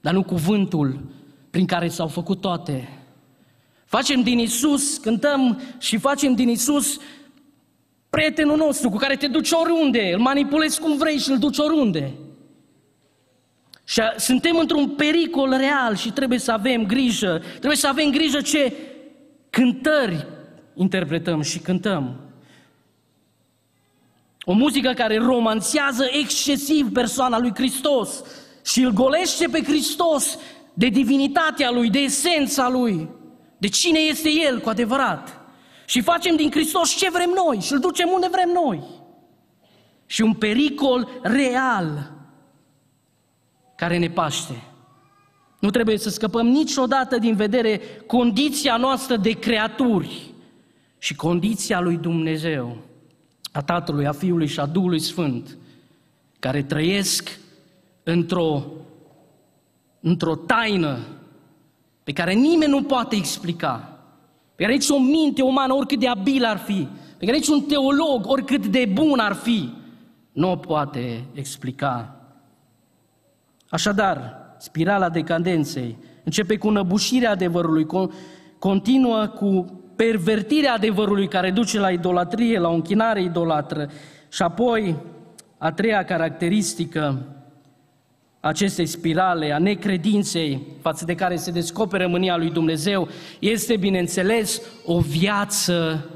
[0.00, 1.00] dar nu cuvântul
[1.50, 2.88] prin care s-au făcut toate.
[3.84, 6.98] Facem din Isus, cântăm și facem din Isus
[8.08, 12.12] prietenul nostru cu care te duci oriunde, îl manipulezi cum vrei și îl duci oriunde.
[13.84, 17.42] Și suntem într-un pericol real și trebuie să avem grijă.
[17.48, 18.72] Trebuie să avem grijă ce
[19.50, 20.26] cântări
[20.74, 22.29] interpretăm și cântăm.
[24.44, 28.22] O muzică care romanțează excesiv persoana lui Hristos
[28.64, 30.38] și îl golește pe Hristos
[30.74, 33.08] de divinitatea lui, de esența lui,
[33.58, 35.40] de cine este El cu adevărat.
[35.86, 38.82] Și facem din Hristos ce vrem noi și îl ducem unde vrem noi.
[40.06, 42.12] Și un pericol real
[43.76, 44.62] care ne paște.
[45.58, 50.34] Nu trebuie să scăpăm niciodată din vedere condiția noastră de creaturi
[50.98, 52.76] și condiția lui Dumnezeu
[53.52, 55.56] a Tatălui, a Fiului și a Duhului Sfânt,
[56.38, 57.38] care trăiesc
[58.02, 58.64] într-o,
[60.00, 60.98] într-o taină
[62.04, 63.98] pe care nimeni nu poate explica,
[64.54, 67.62] pe care nici o minte umană, oricât de abil ar fi, pe care nici un
[67.62, 69.72] teolog, oricât de bun ar fi,
[70.32, 72.14] nu o poate explica.
[73.68, 77.86] Așadar, spirala decadenței începe cu năbușirea adevărului,
[78.58, 83.90] continuă cu pervertirea adevărului care duce la idolatrie, la o închinare idolatră.
[84.32, 84.96] Și apoi,
[85.58, 87.22] a treia caracteristică
[88.40, 93.08] acestei spirale a necredinței față de care se descoperă mânia lui Dumnezeu
[93.38, 96.08] este, bineînțeles, o viață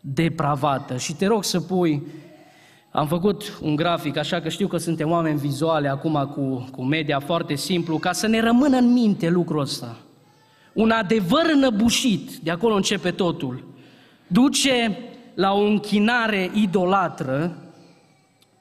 [0.00, 0.96] depravată.
[0.96, 2.02] Și te rog să pui,
[2.90, 7.20] am făcut un grafic, așa că știu că suntem oameni vizuale acum cu, cu media
[7.20, 9.96] foarte simplu, ca să ne rămână în minte lucrul ăsta.
[10.72, 13.64] Un adevăr înăbușit, de acolo începe totul,
[14.26, 14.98] duce
[15.34, 17.56] la o închinare idolatră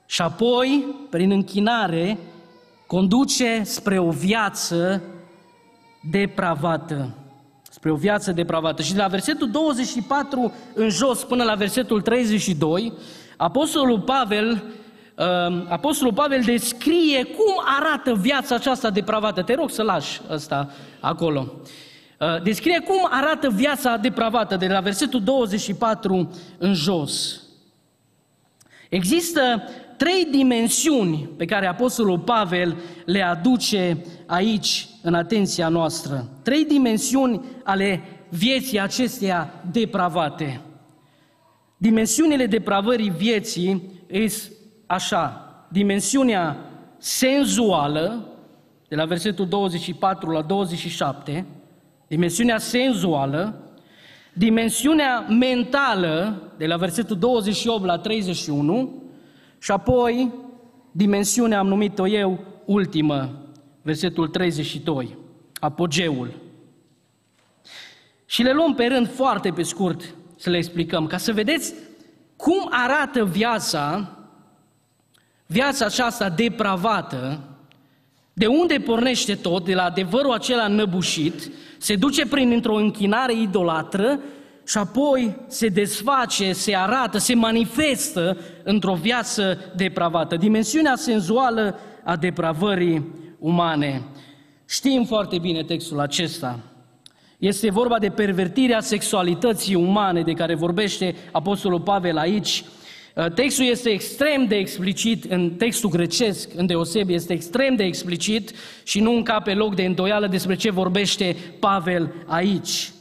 [0.05, 2.17] și apoi, prin închinare,
[2.87, 5.01] conduce spre o viață
[6.09, 7.09] depravată.
[7.69, 8.81] Spre o viață depravată.
[8.81, 12.93] Și de la versetul 24 în jos până la versetul 32,
[13.37, 19.41] Apostolul Pavel um, Apostolul Pavel descrie cum arată viața aceasta depravată.
[19.41, 21.53] Te rog să lași asta acolo.
[22.21, 27.41] Uh, descrie cum arată viața depravată de la versetul 24 în jos.
[28.89, 29.63] Există
[29.97, 36.27] trei dimensiuni pe care Apostolul Pavel le aduce aici în atenția noastră.
[36.43, 40.61] Trei dimensiuni ale vieții acesteia depravate.
[41.77, 43.91] Dimensiunile depravării vieții
[44.27, 44.51] sunt
[44.85, 46.57] așa, dimensiunea
[46.97, 48.25] senzuală,
[48.87, 51.45] de la versetul 24 la 27,
[52.11, 53.71] dimensiunea senzuală,
[54.33, 59.03] dimensiunea mentală, de la versetul 28 la 31,
[59.59, 60.33] și apoi,
[60.91, 63.29] dimensiunea am numit-o eu ultimă,
[63.81, 65.17] versetul 32,
[65.59, 66.31] apogeul.
[68.25, 71.73] Și le luăm pe rând foarte pe scurt să le explicăm, ca să vedeți
[72.35, 74.09] cum arată viața,
[75.45, 77.39] viața aceasta depravată,
[78.33, 84.19] de unde pornește tot, de la adevărul acela năbușit, se duce prin într-o închinare idolatră
[84.67, 90.35] și apoi se desface, se arată, se manifestă într-o viață depravată.
[90.35, 93.05] Dimensiunea senzuală a depravării
[93.39, 94.01] umane.
[94.69, 96.59] Știm foarte bine textul acesta.
[97.37, 102.63] Este vorba de pervertirea sexualității umane de care vorbește Apostolul Pavel aici.
[103.35, 108.51] Textul este extrem de explicit în textul grecesc, în deosebi, este extrem de explicit
[108.83, 112.91] și nu încape loc de îndoială despre ce vorbește Pavel aici.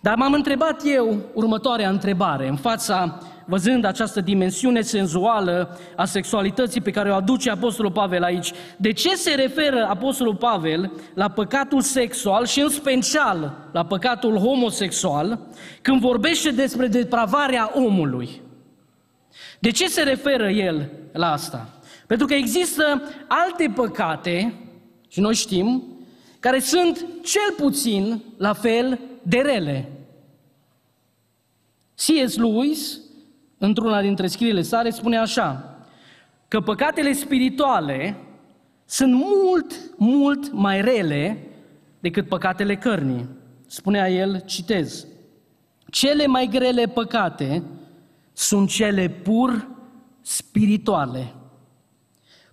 [0.00, 6.90] Dar m-am întrebat eu următoarea întrebare, în fața, văzând această dimensiune senzuală a sexualității pe
[6.90, 12.46] care o aduce Apostolul Pavel aici, de ce se referă Apostolul Pavel la păcatul sexual
[12.46, 15.38] și în special la păcatul homosexual
[15.82, 18.40] când vorbește despre depravarea omului?
[19.62, 21.68] De ce se referă el la asta?
[22.06, 24.54] Pentru că există alte păcate,
[25.08, 25.82] și noi știm,
[26.40, 29.92] care sunt cel puțin la fel de rele.
[31.94, 32.36] C.S.
[32.36, 33.00] Lewis,
[33.58, 35.78] într-una dintre scrierile sale, spune așa,
[36.48, 38.16] că păcatele spirituale
[38.84, 41.46] sunt mult, mult mai rele
[42.00, 43.28] decât păcatele cărnii.
[43.66, 45.06] Spunea el, citez,
[45.90, 47.62] cele mai grele păcate
[48.32, 49.68] sunt cele pur
[50.20, 51.34] spirituale.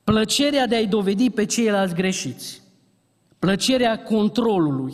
[0.03, 2.61] Plăcerea de a-i dovedi pe ceilalți greșiți,
[3.39, 4.93] plăcerea controlului,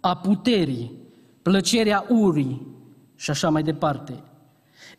[0.00, 0.92] a puterii,
[1.42, 2.66] plăcerea urii
[3.16, 4.22] și așa mai departe.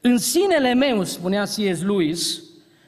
[0.02, 1.82] În sinele meu, spunea C.S.
[1.82, 2.44] Lewis,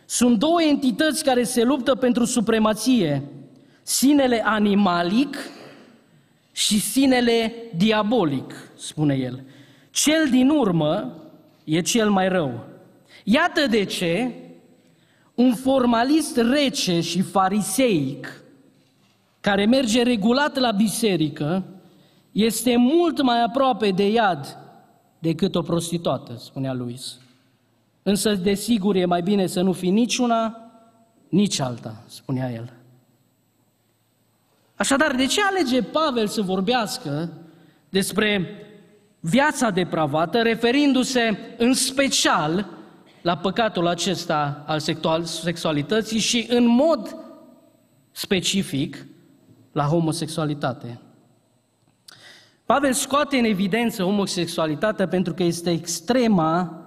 [0.05, 3.23] sunt două entități care se luptă pentru supremație.
[3.83, 5.37] Sinele animalic
[6.51, 9.43] și sinele diabolic, spune el.
[9.89, 11.20] Cel din urmă
[11.63, 12.65] e cel mai rău.
[13.23, 14.31] Iată de ce
[15.35, 18.43] un formalist rece și fariseic,
[19.39, 21.63] care merge regulat la biserică,
[22.31, 24.57] este mult mai aproape de iad
[25.19, 27.19] decât o prostituată, spunea Luis.
[28.03, 30.71] Însă, desigur, e mai bine să nu fii nici una,
[31.29, 32.73] nici alta, spunea el.
[34.75, 37.33] Așadar, de ce alege Pavel să vorbească
[37.89, 38.45] despre
[39.21, 42.67] viața depravată, referindu-se în special
[43.21, 44.79] la păcatul acesta al
[45.23, 47.15] sexualității și în mod
[48.11, 49.05] specific
[49.71, 50.99] la homosexualitate?
[52.65, 56.81] Pavel scoate în evidență homosexualitatea pentru că este extrema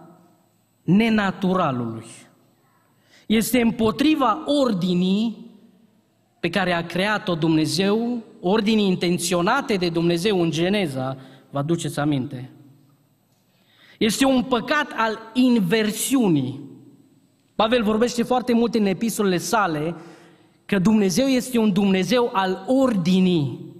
[0.82, 2.06] nenaturalului.
[3.26, 5.52] Este împotriva ordinii
[6.40, 11.16] pe care a creat-o Dumnezeu, ordinii intenționate de Dumnezeu în Geneza,
[11.54, 12.50] vă aduceți aminte.
[13.98, 16.60] Este un păcat al inversiunii.
[17.54, 19.94] Pavel vorbește foarte mult în epistolele sale
[20.64, 23.74] că Dumnezeu este un Dumnezeu al ordinii.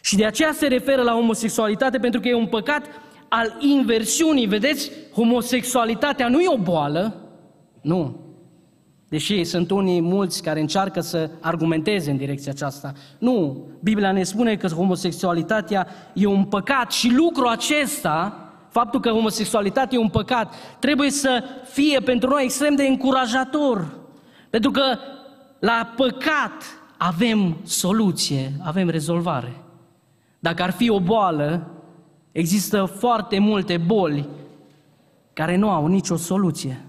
[0.00, 2.86] Și de aceea se referă la homosexualitate pentru că e un păcat
[3.28, 4.46] al inversiunii.
[4.46, 7.30] Vedeți, homosexualitatea nu e o boală,
[7.80, 8.21] nu.
[9.12, 12.92] Deși sunt unii mulți care încearcă să argumenteze în direcția aceasta.
[13.18, 19.98] Nu, Biblia ne spune că homosexualitatea e un păcat și lucrul acesta, faptul că homosexualitatea
[19.98, 23.98] e un păcat, trebuie să fie pentru noi extrem de încurajator.
[24.50, 24.82] Pentru că
[25.58, 26.62] la păcat
[26.96, 29.56] avem soluție, avem rezolvare.
[30.38, 31.70] Dacă ar fi o boală,
[32.32, 34.28] există foarte multe boli
[35.32, 36.86] care nu au nicio soluție.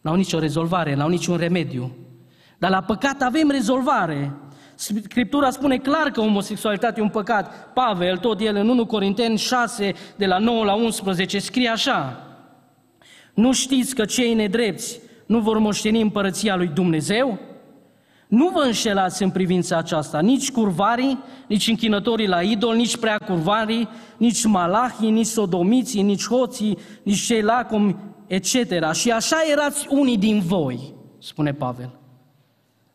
[0.00, 1.96] N-au nicio rezolvare, n-au niciun remediu.
[2.58, 4.32] Dar la păcat avem rezolvare.
[4.74, 7.72] Scriptura spune clar că homosexualitatea e un păcat.
[7.72, 12.22] Pavel, tot el în 1 Corinteni 6, de la 9 la 11, scrie așa.
[13.34, 17.38] Nu știți că cei nedrepți nu vor moșteni împărăția lui Dumnezeu?
[18.28, 23.88] Nu vă înșelați în privința aceasta, nici curvarii, nici închinătorii la idol, nici prea curvarii,
[24.16, 27.96] nici malahii, nici sodomiții, nici hoții, nici cei lacomi,
[28.28, 28.92] etc.
[28.92, 31.90] Și așa erați unii din voi, spune Pavel.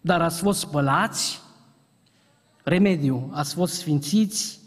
[0.01, 1.41] Dar ați fost spălați,
[2.63, 4.59] remediu, ați fost sfințiți,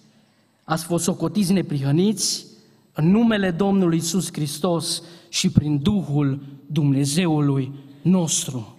[0.64, 2.46] ați fost socotiți neprihăniți
[2.92, 8.76] în numele Domnului Isus Hristos și prin Duhul Dumnezeului nostru.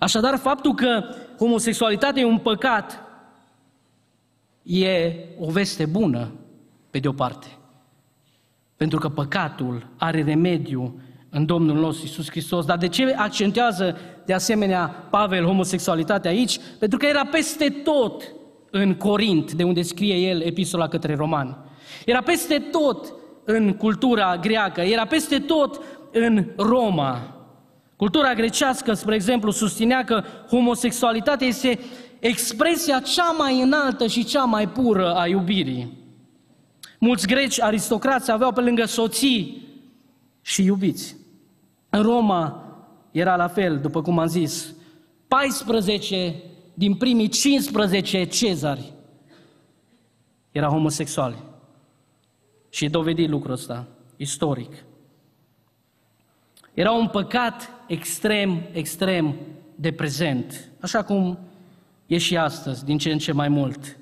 [0.00, 1.04] Așadar, faptul că
[1.38, 3.00] homosexualitatea e un păcat
[4.62, 6.32] e o veste bună,
[6.90, 7.46] pe de o parte.
[8.76, 12.64] Pentru că păcatul are remediu în Domnul nostru Isus Hristos.
[12.64, 16.58] Dar de ce accentuează de asemenea Pavel homosexualitatea aici?
[16.78, 18.22] Pentru că era peste tot
[18.70, 21.56] în Corint, de unde scrie el epistola către romani.
[22.04, 25.80] Era peste tot în cultura greacă, era peste tot
[26.12, 27.36] în Roma.
[27.96, 31.78] Cultura grecească, spre exemplu, susținea că homosexualitatea este
[32.18, 36.04] expresia cea mai înaltă și cea mai pură a iubirii.
[36.98, 39.65] Mulți greci aristocrați aveau pe lângă soții
[40.46, 41.16] și iubiți.
[41.90, 42.64] În Roma
[43.10, 44.74] era la fel, după cum am zis,
[45.28, 46.34] 14
[46.74, 48.92] din primii 15 cezari
[50.52, 51.36] erau homosexuali.
[52.70, 54.72] Și e dovedit lucrul ăsta, istoric.
[56.74, 59.34] Era un păcat extrem, extrem
[59.74, 61.38] de prezent, așa cum
[62.06, 63.98] e și astăzi, din ce în ce mai mult.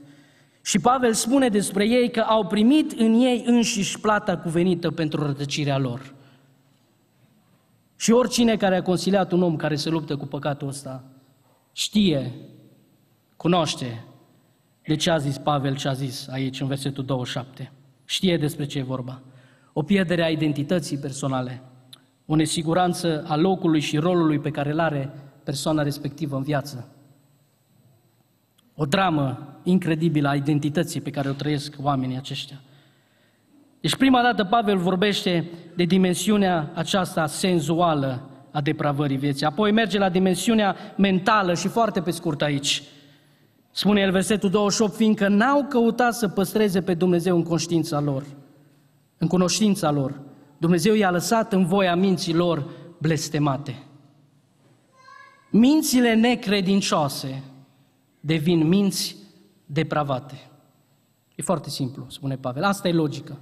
[0.62, 5.78] Și Pavel spune despre ei că au primit în ei înșiși plata cuvenită pentru rătăcirea
[5.78, 6.14] lor.
[8.04, 11.04] Și oricine care a consiliat un om care se luptă cu păcatul ăsta,
[11.72, 12.32] știe,
[13.36, 14.04] cunoaște
[14.86, 17.72] de ce a zis Pavel ce a zis aici în versetul 27.
[18.04, 19.22] Știe despre ce e vorba.
[19.72, 21.62] O pierdere a identității personale,
[22.26, 25.12] o nesiguranță a locului și rolului pe care îl are
[25.44, 26.88] persoana respectivă în viață.
[28.74, 32.60] O dramă incredibilă a identității pe care o trăiesc oamenii aceștia.
[33.84, 39.46] Deci prima dată Pavel vorbește de dimensiunea aceasta senzuală a depravării vieții.
[39.46, 42.82] Apoi merge la dimensiunea mentală și foarte pe scurt aici.
[43.70, 48.24] Spune el versetul 28, fiindcă n-au căutat să păstreze pe Dumnezeu în conștiința lor,
[49.18, 50.20] în cunoștința lor,
[50.58, 53.82] Dumnezeu i-a lăsat în voia minților blestemate.
[55.50, 57.42] Mințile necredincioase
[58.20, 59.16] devin minți
[59.66, 60.50] depravate.
[61.34, 62.62] E foarte simplu, spune Pavel.
[62.62, 63.36] Asta e logica.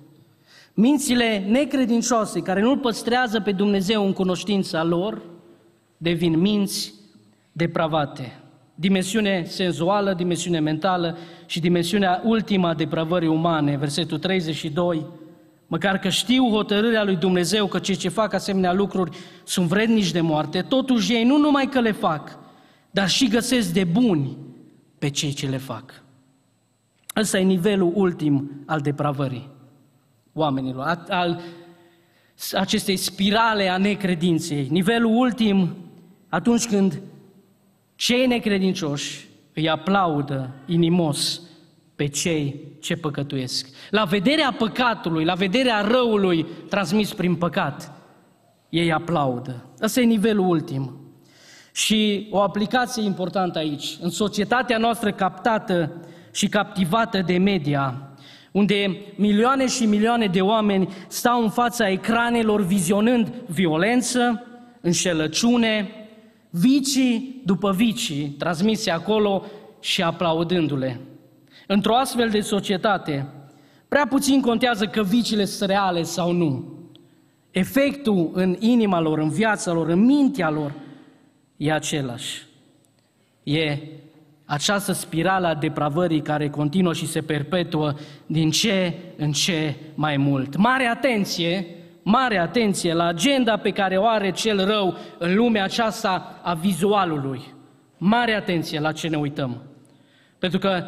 [0.75, 5.23] Mințile necredincioase care nu-L păstrează pe Dumnezeu în cunoștința lor
[5.97, 6.95] devin minți
[7.53, 8.41] depravate.
[8.75, 15.07] Dimensiune senzuală, dimensiune mentală și dimensiunea ultima a depravării umane, versetul 32,
[15.67, 20.21] măcar că știu hotărârea lui Dumnezeu că cei ce fac asemenea lucruri sunt vrednici de
[20.21, 22.39] moarte, totuși ei nu numai că le fac,
[22.91, 24.37] dar și găsesc de buni
[24.99, 26.03] pe cei ce le fac.
[27.17, 29.52] Ăsta e nivelul ultim al depravării
[30.33, 31.40] oamenilor, al
[32.53, 34.66] acestei spirale a necredinței.
[34.71, 35.77] Nivelul ultim,
[36.29, 37.01] atunci când
[37.95, 41.40] cei necredincioși îi aplaudă inimos
[41.97, 43.68] pe cei ce păcătuiesc.
[43.90, 47.92] La vederea păcatului, la vederea răului transmis prin păcat,
[48.68, 49.64] ei aplaudă.
[49.83, 50.97] Ăsta e nivelul ultim.
[51.72, 55.93] Și o aplicație importantă aici, în societatea noastră captată
[56.33, 58.12] și captivată de media,
[58.53, 64.46] unde milioane și milioane de oameni stau în fața ecranelor vizionând violență,
[64.80, 65.90] înșelăciune,
[66.50, 69.44] vicii după vicii transmise acolo
[69.80, 71.00] și aplaudându-le.
[71.66, 73.26] Într-o astfel de societate,
[73.88, 76.64] prea puțin contează că vicile sunt reale sau nu.
[77.50, 80.74] Efectul în inima lor, în viața lor, în mintea lor,
[81.57, 82.46] e același.
[83.42, 83.78] E
[84.53, 87.94] această spirală a depravării care continuă și se perpetuă
[88.26, 90.57] din ce în ce mai mult.
[90.57, 91.66] Mare atenție,
[92.03, 97.42] mare atenție la agenda pe care o are cel rău în lumea aceasta a vizualului.
[97.98, 99.62] Mare atenție la ce ne uităm.
[100.38, 100.84] Pentru că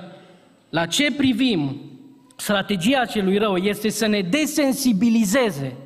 [0.70, 1.80] la ce privim,
[2.36, 5.76] strategia celui rău este să ne desensibilizeze,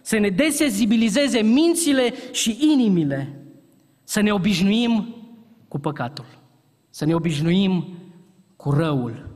[0.00, 3.40] să ne desensibilizeze mințile și inimile,
[4.04, 5.14] să ne obișnuim
[5.68, 6.39] cu păcatul,
[6.90, 7.98] să ne obișnuim
[8.56, 9.28] cu răul.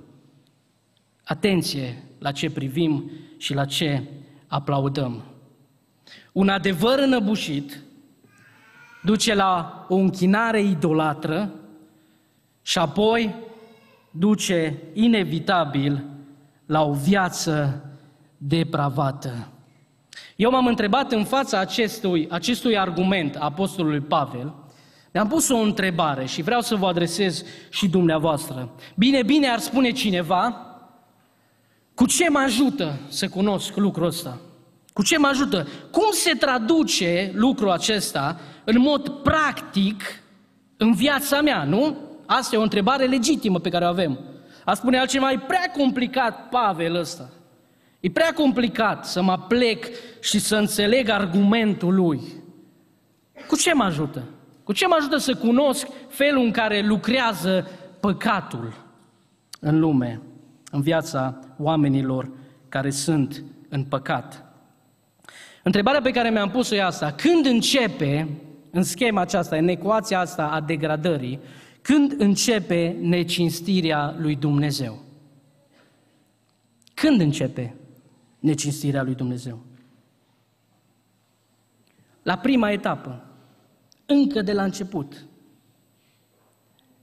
[1.24, 4.02] Atenție la ce privim și la ce
[4.46, 5.22] aplaudăm.
[6.32, 7.82] Un adevăr înăbușit
[9.02, 11.50] duce la o închinare idolatră
[12.62, 13.34] și apoi
[14.10, 16.04] duce inevitabil
[16.66, 17.84] la o viață
[18.36, 19.48] depravată.
[20.36, 24.54] Eu m-am întrebat în fața acestui, acestui argument a Apostolului Pavel,
[25.14, 28.70] mi-am pus o întrebare și vreau să vă adresez și dumneavoastră.
[28.94, 30.66] Bine, bine ar spune cineva,
[31.94, 34.40] cu ce mă ajută să cunosc lucrul ăsta?
[34.92, 35.68] Cu ce mă ajută?
[35.90, 40.02] Cum se traduce lucrul acesta în mod practic
[40.76, 41.96] în viața mea, nu?
[42.26, 44.18] Asta e o întrebare legitimă pe care o avem.
[44.64, 47.30] A spune altceva, e prea complicat Pavel ăsta.
[48.00, 49.86] E prea complicat să mă plec
[50.20, 52.20] și să înțeleg argumentul lui.
[53.46, 54.22] Cu ce mă ajută?
[54.64, 57.68] Cu ce mă ajută să cunosc felul în care lucrează
[58.00, 58.74] păcatul
[59.60, 60.20] în lume,
[60.70, 62.30] în viața oamenilor
[62.68, 64.44] care sunt în păcat?
[65.62, 67.12] Întrebarea pe care mi-am pus-o e asta.
[67.12, 68.28] Când începe,
[68.70, 71.40] în schema aceasta, în ecuația asta a degradării,
[71.82, 75.02] când începe necinstirea lui Dumnezeu?
[76.94, 77.74] Când începe
[78.38, 79.58] necinstirea lui Dumnezeu?
[82.22, 83.23] La prima etapă,
[84.06, 85.24] încă de la început.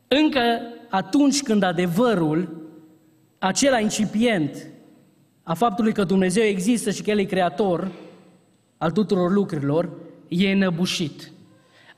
[0.08, 2.70] Încă atunci când adevărul,
[3.40, 4.68] acela incipient
[5.44, 7.92] a faptului că Dumnezeu există și că El e creator
[8.78, 9.90] al tuturor lucrurilor,
[10.28, 11.32] e înăbușit.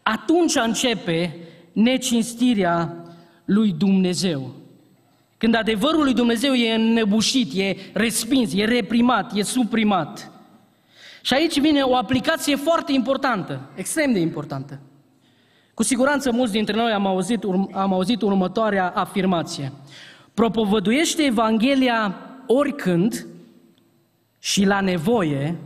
[0.04, 1.36] Atunci începe
[1.72, 3.06] necinstirea
[3.45, 4.51] lui Dumnezeu.
[5.38, 10.32] Când adevărul lui Dumnezeu e înnebușit, e respins, e reprimat, e suprimat.
[11.22, 14.80] Și aici vine o aplicație foarte importantă, extrem de importantă.
[15.74, 19.72] Cu siguranță mulți dintre noi am auzit, am auzit următoarea afirmație.
[20.34, 22.16] Propovăduiește Evanghelia
[22.48, 23.26] oricând
[24.40, 25.58] și la nevoie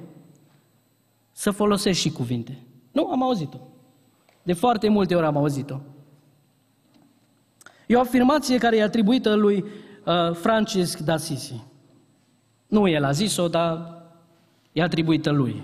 [1.31, 2.57] să folosești și cuvinte.
[2.91, 3.57] Nu, am auzit-o.
[4.43, 5.79] De foarte multe ori am auzit-o.
[7.87, 9.63] E o afirmație care e atribuită lui
[10.05, 11.63] uh, Francisc d'Assisi.
[12.67, 14.03] Nu el a zis-o, dar
[14.71, 15.63] e atribuită lui.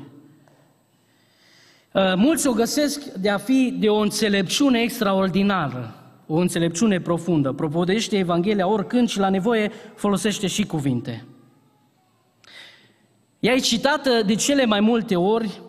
[1.94, 5.96] Uh, mulți o găsesc de a fi de o înțelepciune extraordinară,
[6.28, 7.52] o înțelepciune profundă.
[7.52, 11.26] Propodește Evanghelia oricând și la nevoie folosește și cuvinte.
[13.39, 15.62] Ea e citată de cele mai multe ori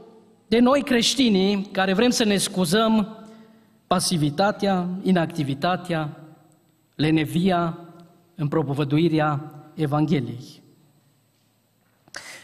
[0.47, 3.19] de noi creștinii care vrem să ne scuzăm
[3.87, 6.21] pasivitatea, inactivitatea,
[6.95, 7.79] lenevia
[8.35, 10.63] în propovăduirea Evangheliei.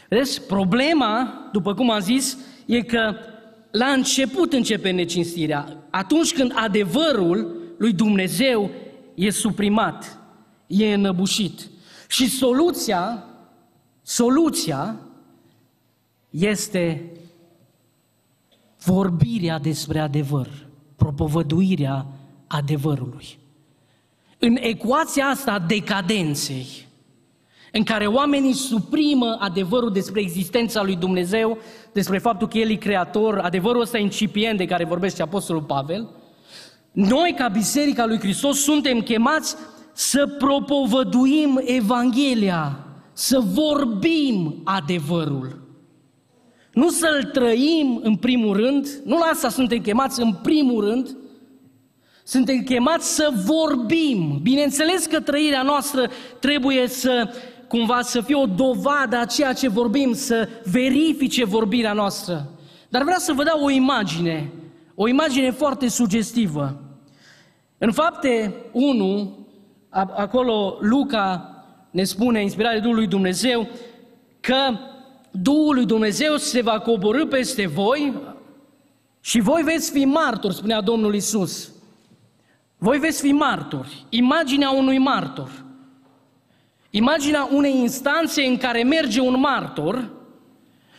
[0.09, 3.15] Vedeți, problema, după cum am zis, e că
[3.71, 5.77] la început începe necinstirea.
[5.89, 8.69] Atunci când adevărul lui Dumnezeu
[9.15, 10.19] e suprimat,
[10.67, 11.69] e înăbușit.
[12.07, 13.23] Și soluția,
[14.01, 14.99] soluția
[16.29, 17.11] este
[18.83, 20.47] vorbirea despre adevăr,
[20.95, 22.05] propovăduirea
[22.47, 23.39] adevărului
[24.43, 26.87] în ecuația asta a decadenței,
[27.71, 31.57] în care oamenii suprimă adevărul despre existența lui Dumnezeu,
[31.93, 36.09] despre faptul că El e creator, adevărul ăsta incipient de care vorbește Apostolul Pavel,
[36.91, 39.55] noi, ca Biserica lui Hristos, suntem chemați
[39.93, 42.79] să propovăduim Evanghelia,
[43.13, 45.59] să vorbim adevărul.
[46.73, 51.17] Nu să-l trăim în primul rând, nu la asta suntem chemați în primul rând,
[52.23, 54.39] suntem chemați să vorbim.
[54.41, 57.33] Bineînțeles că trăirea noastră trebuie să
[57.71, 62.49] cumva să fie o dovadă a ceea ce vorbim, să verifice vorbirea noastră.
[62.89, 64.51] Dar vreau să vă dau o imagine,
[64.95, 66.81] o imagine foarte sugestivă.
[67.77, 69.37] În fapte 1,
[69.89, 71.55] acolo Luca
[71.91, 73.67] ne spune, inspirat de Duhul lui Dumnezeu,
[74.39, 74.77] că
[75.31, 78.13] Duhul lui Dumnezeu se va coborâ peste voi
[79.19, 81.71] și voi veți fi martori, spunea Domnul Isus.
[82.77, 84.05] Voi veți fi martori.
[84.09, 85.69] Imaginea unui martor.
[86.93, 90.09] Imaginea unei instanțe în care merge un martor,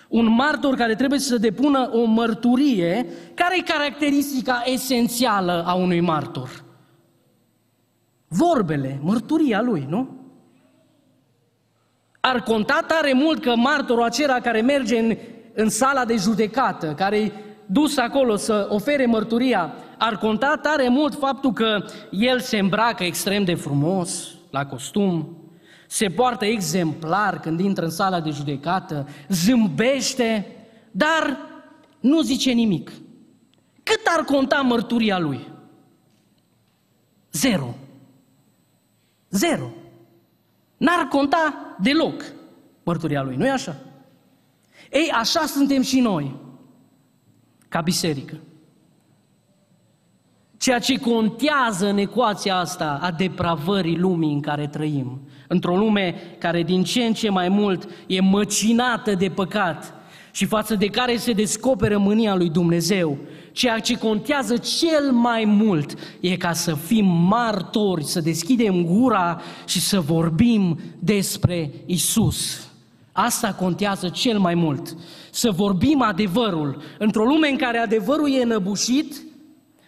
[0.08, 6.64] un martor care trebuie să depună o mărturie, care e caracteristica esențială a unui martor?
[8.28, 10.20] Vorbele, mărturia lui, nu?
[12.20, 15.16] Ar conta tare mult că martorul acela care merge în,
[15.54, 17.32] în sala de judecată, care e
[17.66, 23.44] dus acolo să ofere mărturia, ar conta tare mult faptul că el se îmbracă extrem
[23.44, 25.41] de frumos, la costum,
[25.92, 30.46] se poartă exemplar când intră în sala de judecată, zâmbește,
[30.90, 31.38] dar
[32.00, 32.92] nu zice nimic.
[33.82, 35.48] Cât ar conta mărturia lui?
[37.32, 37.74] Zero.
[39.30, 39.70] Zero.
[40.76, 42.24] N-ar conta deloc
[42.82, 43.76] mărturia lui, nu-i așa?
[44.90, 46.36] Ei, așa suntem și noi,
[47.68, 48.40] ca biserică.
[50.62, 56.62] Ceea ce contează în ecuația asta a depravării lumii în care trăim, într-o lume care
[56.62, 59.94] din ce în ce mai mult e măcinată de păcat
[60.30, 63.18] și față de care se descoperă mânia lui Dumnezeu,
[63.52, 69.80] ceea ce contează cel mai mult e ca să fim martori, să deschidem gura și
[69.80, 72.68] să vorbim despre Isus.
[73.12, 74.96] Asta contează cel mai mult.
[75.30, 76.82] Să vorbim adevărul.
[76.98, 79.22] Într-o lume în care adevărul e înăbușit,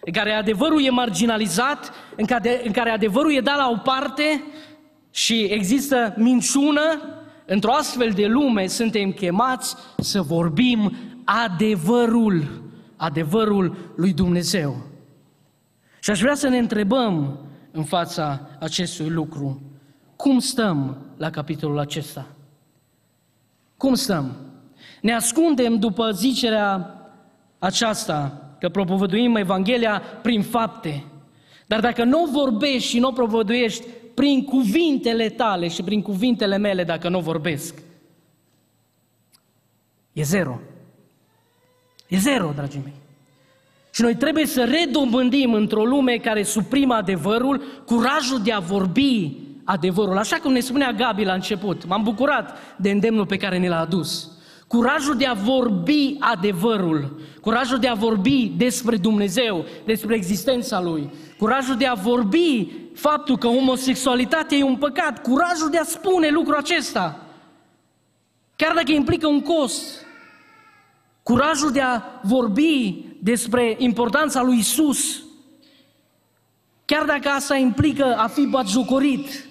[0.04, 4.44] în care adevărul e marginalizat, în care, în care adevărul e dat la o parte
[5.10, 7.00] și există minciună,
[7.46, 12.62] într-o astfel de lume suntem chemați să vorbim adevărul,
[12.96, 14.76] adevărul lui Dumnezeu.
[16.00, 17.38] Și aș vrea să ne întrebăm
[17.70, 19.62] în fața acestui lucru,
[20.16, 22.26] cum stăm la capitolul acesta?
[23.76, 24.36] Cum stăm?
[25.00, 26.94] Ne ascundem după zicerea
[27.58, 31.04] aceasta, că propovăduim Evanghelia prin fapte.
[31.66, 37.08] Dar dacă nu vorbești și nu propovăduiești prin cuvintele tale și prin cuvintele mele, dacă
[37.08, 37.82] nu vorbesc,
[40.12, 40.60] e zero.
[42.08, 42.92] E zero, dragii mei.
[43.90, 50.18] Și noi trebuie să redobândim într-o lume care suprimă adevărul, curajul de a vorbi adevărul.
[50.18, 53.80] Așa cum ne spunea Gabi la început, m-am bucurat de îndemnul pe care ne l-a
[53.80, 54.33] adus.
[54.74, 61.76] Curajul de a vorbi adevărul, curajul de a vorbi despre Dumnezeu, despre existența Lui, curajul
[61.76, 67.20] de a vorbi faptul că homosexualitatea e un păcat, curajul de a spune lucrul acesta,
[68.56, 70.06] chiar dacă implică un cost,
[71.22, 75.22] curajul de a vorbi despre importanța lui Isus,
[76.84, 79.48] chiar dacă asta implică a fi batjocorit,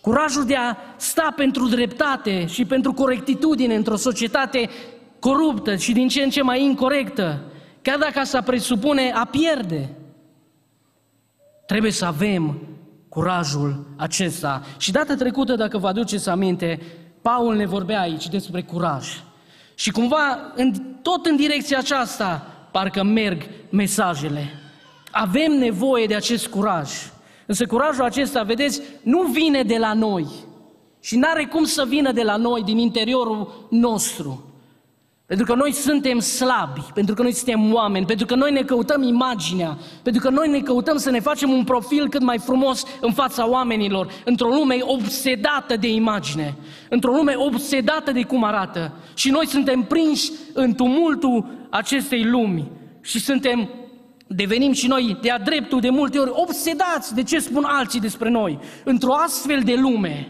[0.00, 4.70] Curajul de a sta pentru dreptate și pentru corectitudine într-o societate
[5.18, 7.40] coruptă și din ce în ce mai incorrectă,
[7.82, 9.88] chiar dacă asta presupune a pierde.
[11.66, 12.58] Trebuie să avem
[13.08, 14.62] curajul acesta.
[14.78, 16.80] Și data trecută, dacă vă aduceți aminte,
[17.22, 19.22] Paul ne vorbea aici despre curaj.
[19.74, 20.72] Și cumva, în,
[21.02, 24.50] tot în direcția aceasta, parcă merg mesajele.
[25.10, 26.90] Avem nevoie de acest curaj.
[27.50, 30.26] Însă curajul acesta, vedeți, nu vine de la noi
[31.00, 34.44] și nu are cum să vină de la noi, din interiorul nostru.
[35.26, 39.02] Pentru că noi suntem slabi, pentru că noi suntem oameni, pentru că noi ne căutăm
[39.02, 43.12] imaginea, pentru că noi ne căutăm să ne facem un profil cât mai frumos în
[43.12, 46.56] fața oamenilor, într-o lume obsedată de imagine,
[46.88, 48.92] într-o lume obsedată de cum arată.
[49.14, 52.70] Și noi suntem prinși în tumultul acestei lumi
[53.00, 53.68] și suntem
[54.34, 58.58] devenim și noi de-a dreptul de multe ori obsedați de ce spun alții despre noi.
[58.84, 60.28] Într-o astfel de lume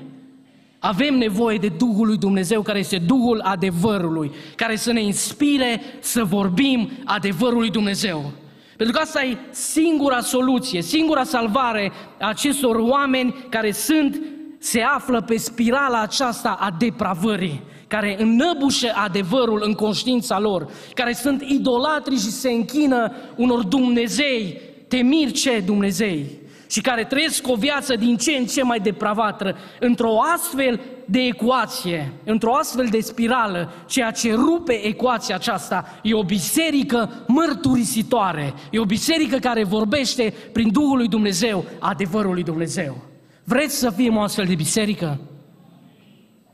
[0.78, 6.24] avem nevoie de Duhul lui Dumnezeu care este Duhul adevărului, care să ne inspire să
[6.24, 8.32] vorbim adevărul lui Dumnezeu.
[8.76, 14.20] Pentru că asta e singura soluție, singura salvare a acestor oameni care sunt,
[14.58, 21.42] se află pe spirala aceasta a depravării care înnăbușe adevărul în conștiința lor, care sunt
[21.42, 26.26] idolatri și se închină unor Dumnezei, temiri ce Dumnezei,
[26.70, 32.12] și care trăiesc o viață din ce în ce mai depravată, într-o astfel de ecuație,
[32.24, 38.84] într-o astfel de spirală, ceea ce rupe ecuația aceasta e o biserică mărturisitoare, e o
[38.84, 42.96] biserică care vorbește prin Duhul lui Dumnezeu adevărul lui Dumnezeu.
[43.44, 45.18] Vreți să fim o astfel de biserică?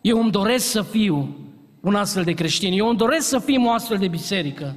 [0.07, 1.37] Eu îmi doresc să fiu
[1.81, 4.75] un astfel de creștin, eu îmi doresc să fim o astfel de biserică,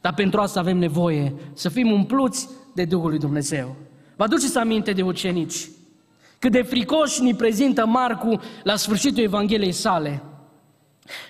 [0.00, 3.76] dar pentru asta avem nevoie să fim umpluți de Duhul lui Dumnezeu.
[4.16, 5.68] Vă aduceți aminte de ucenici?
[6.38, 10.22] Cât de fricoși ni prezintă Marcu la sfârșitul Evangheliei sale.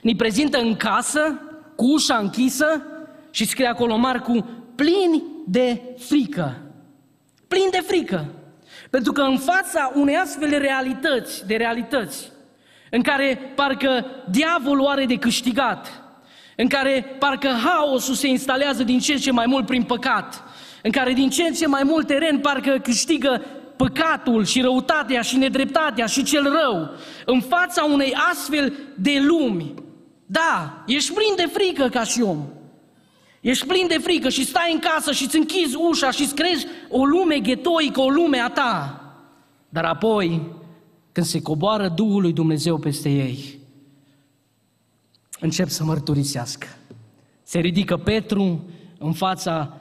[0.03, 1.40] Ni prezintă în casă,
[1.76, 2.82] cu ușa închisă
[3.30, 6.57] și scrie acolo Marcu, plini de frică.
[7.49, 8.26] Plini de frică.
[8.90, 12.36] Pentru că în fața unei astfel de realități, de realități,
[12.91, 16.03] în care parcă diavolul are de câștigat,
[16.57, 20.43] în care parcă haosul se instalează din ce în ce mai mult prin păcat,
[20.82, 23.43] în care din ce în ce mai mult teren parcă câștigă
[23.76, 26.91] păcatul și răutatea și nedreptatea și cel rău,
[27.24, 29.74] în fața unei astfel de lumi,
[30.30, 32.39] Da, ești plin de frică ca și om.
[33.41, 36.66] Ești plin de frică și stai în casă și îți închizi ușa și îți crezi
[36.89, 39.03] o lume ghetoică, o lume a ta.
[39.68, 40.41] Dar apoi,
[41.19, 43.59] când se coboară Duhul lui Dumnezeu peste ei,
[45.41, 46.66] încep să mărturisească.
[47.43, 48.64] Se ridică Petru
[48.99, 49.77] în fața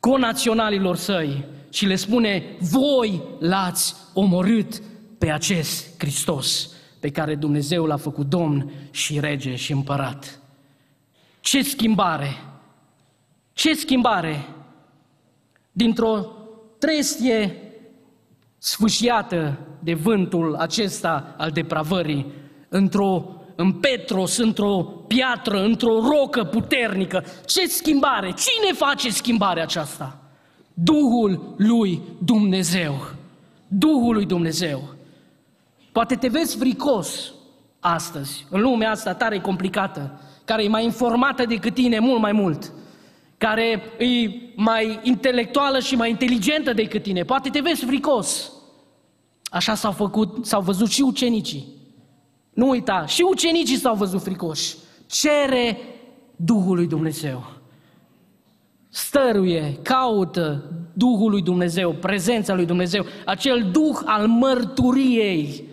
[0.00, 4.82] conaționalilor săi și le spune, voi l-ați omorât
[5.18, 6.70] pe acest Hristos
[7.00, 10.40] pe care Dumnezeu l-a făcut Domn și Rege și Împărat.
[11.40, 12.36] Ce schimbare!
[13.52, 14.48] Ce schimbare!
[15.72, 16.26] Dintr-o
[16.78, 17.63] trestie
[18.64, 22.26] sfâșiată de vântul acesta al depravării,
[22.68, 23.24] într-o,
[23.56, 27.24] în Petros, într-o piatră, într-o rocă puternică.
[27.46, 28.26] Ce schimbare!
[28.26, 30.18] Cine face schimbarea aceasta?
[30.74, 32.94] Duhul lui Dumnezeu.
[33.68, 34.82] Duhul lui Dumnezeu.
[35.92, 37.32] Poate te vezi fricos
[37.80, 42.72] astăzi, în lumea asta tare complicată, care e mai informată decât tine mult mai mult,
[43.38, 47.22] care e mai intelectuală și mai inteligentă decât tine.
[47.22, 48.53] Poate te vezi fricos.
[49.54, 51.66] Așa s-au făcut, s-au văzut și ucenicii.
[52.54, 54.74] Nu uita, și ucenicii s-au văzut fricoși.
[55.06, 55.78] Cere
[56.36, 57.46] Duhul lui Dumnezeu.
[58.88, 65.64] Stăruie, caută Duhul lui Dumnezeu, prezența lui Dumnezeu, acel Duh al mărturiei.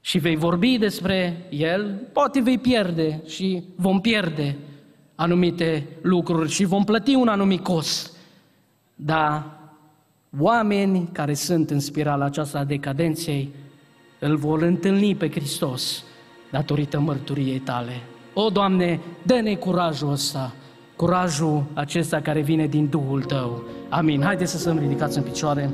[0.00, 4.58] Și vei vorbi despre El, poate vei pierde și vom pierde
[5.14, 8.16] anumite lucruri și vom plăti un anumit cost.
[8.94, 9.59] Dar
[10.38, 13.54] oameni care sunt în spirala aceasta a decadenței
[14.18, 16.04] îl vor întâlni pe Hristos
[16.50, 17.92] datorită mărturiei tale.
[18.34, 20.54] O, Doamne, dă-ne curajul ăsta,
[20.96, 23.62] curajul acesta care vine din Duhul Tău.
[23.88, 24.22] Amin.
[24.22, 25.70] Haideți să să ridicați în picioare.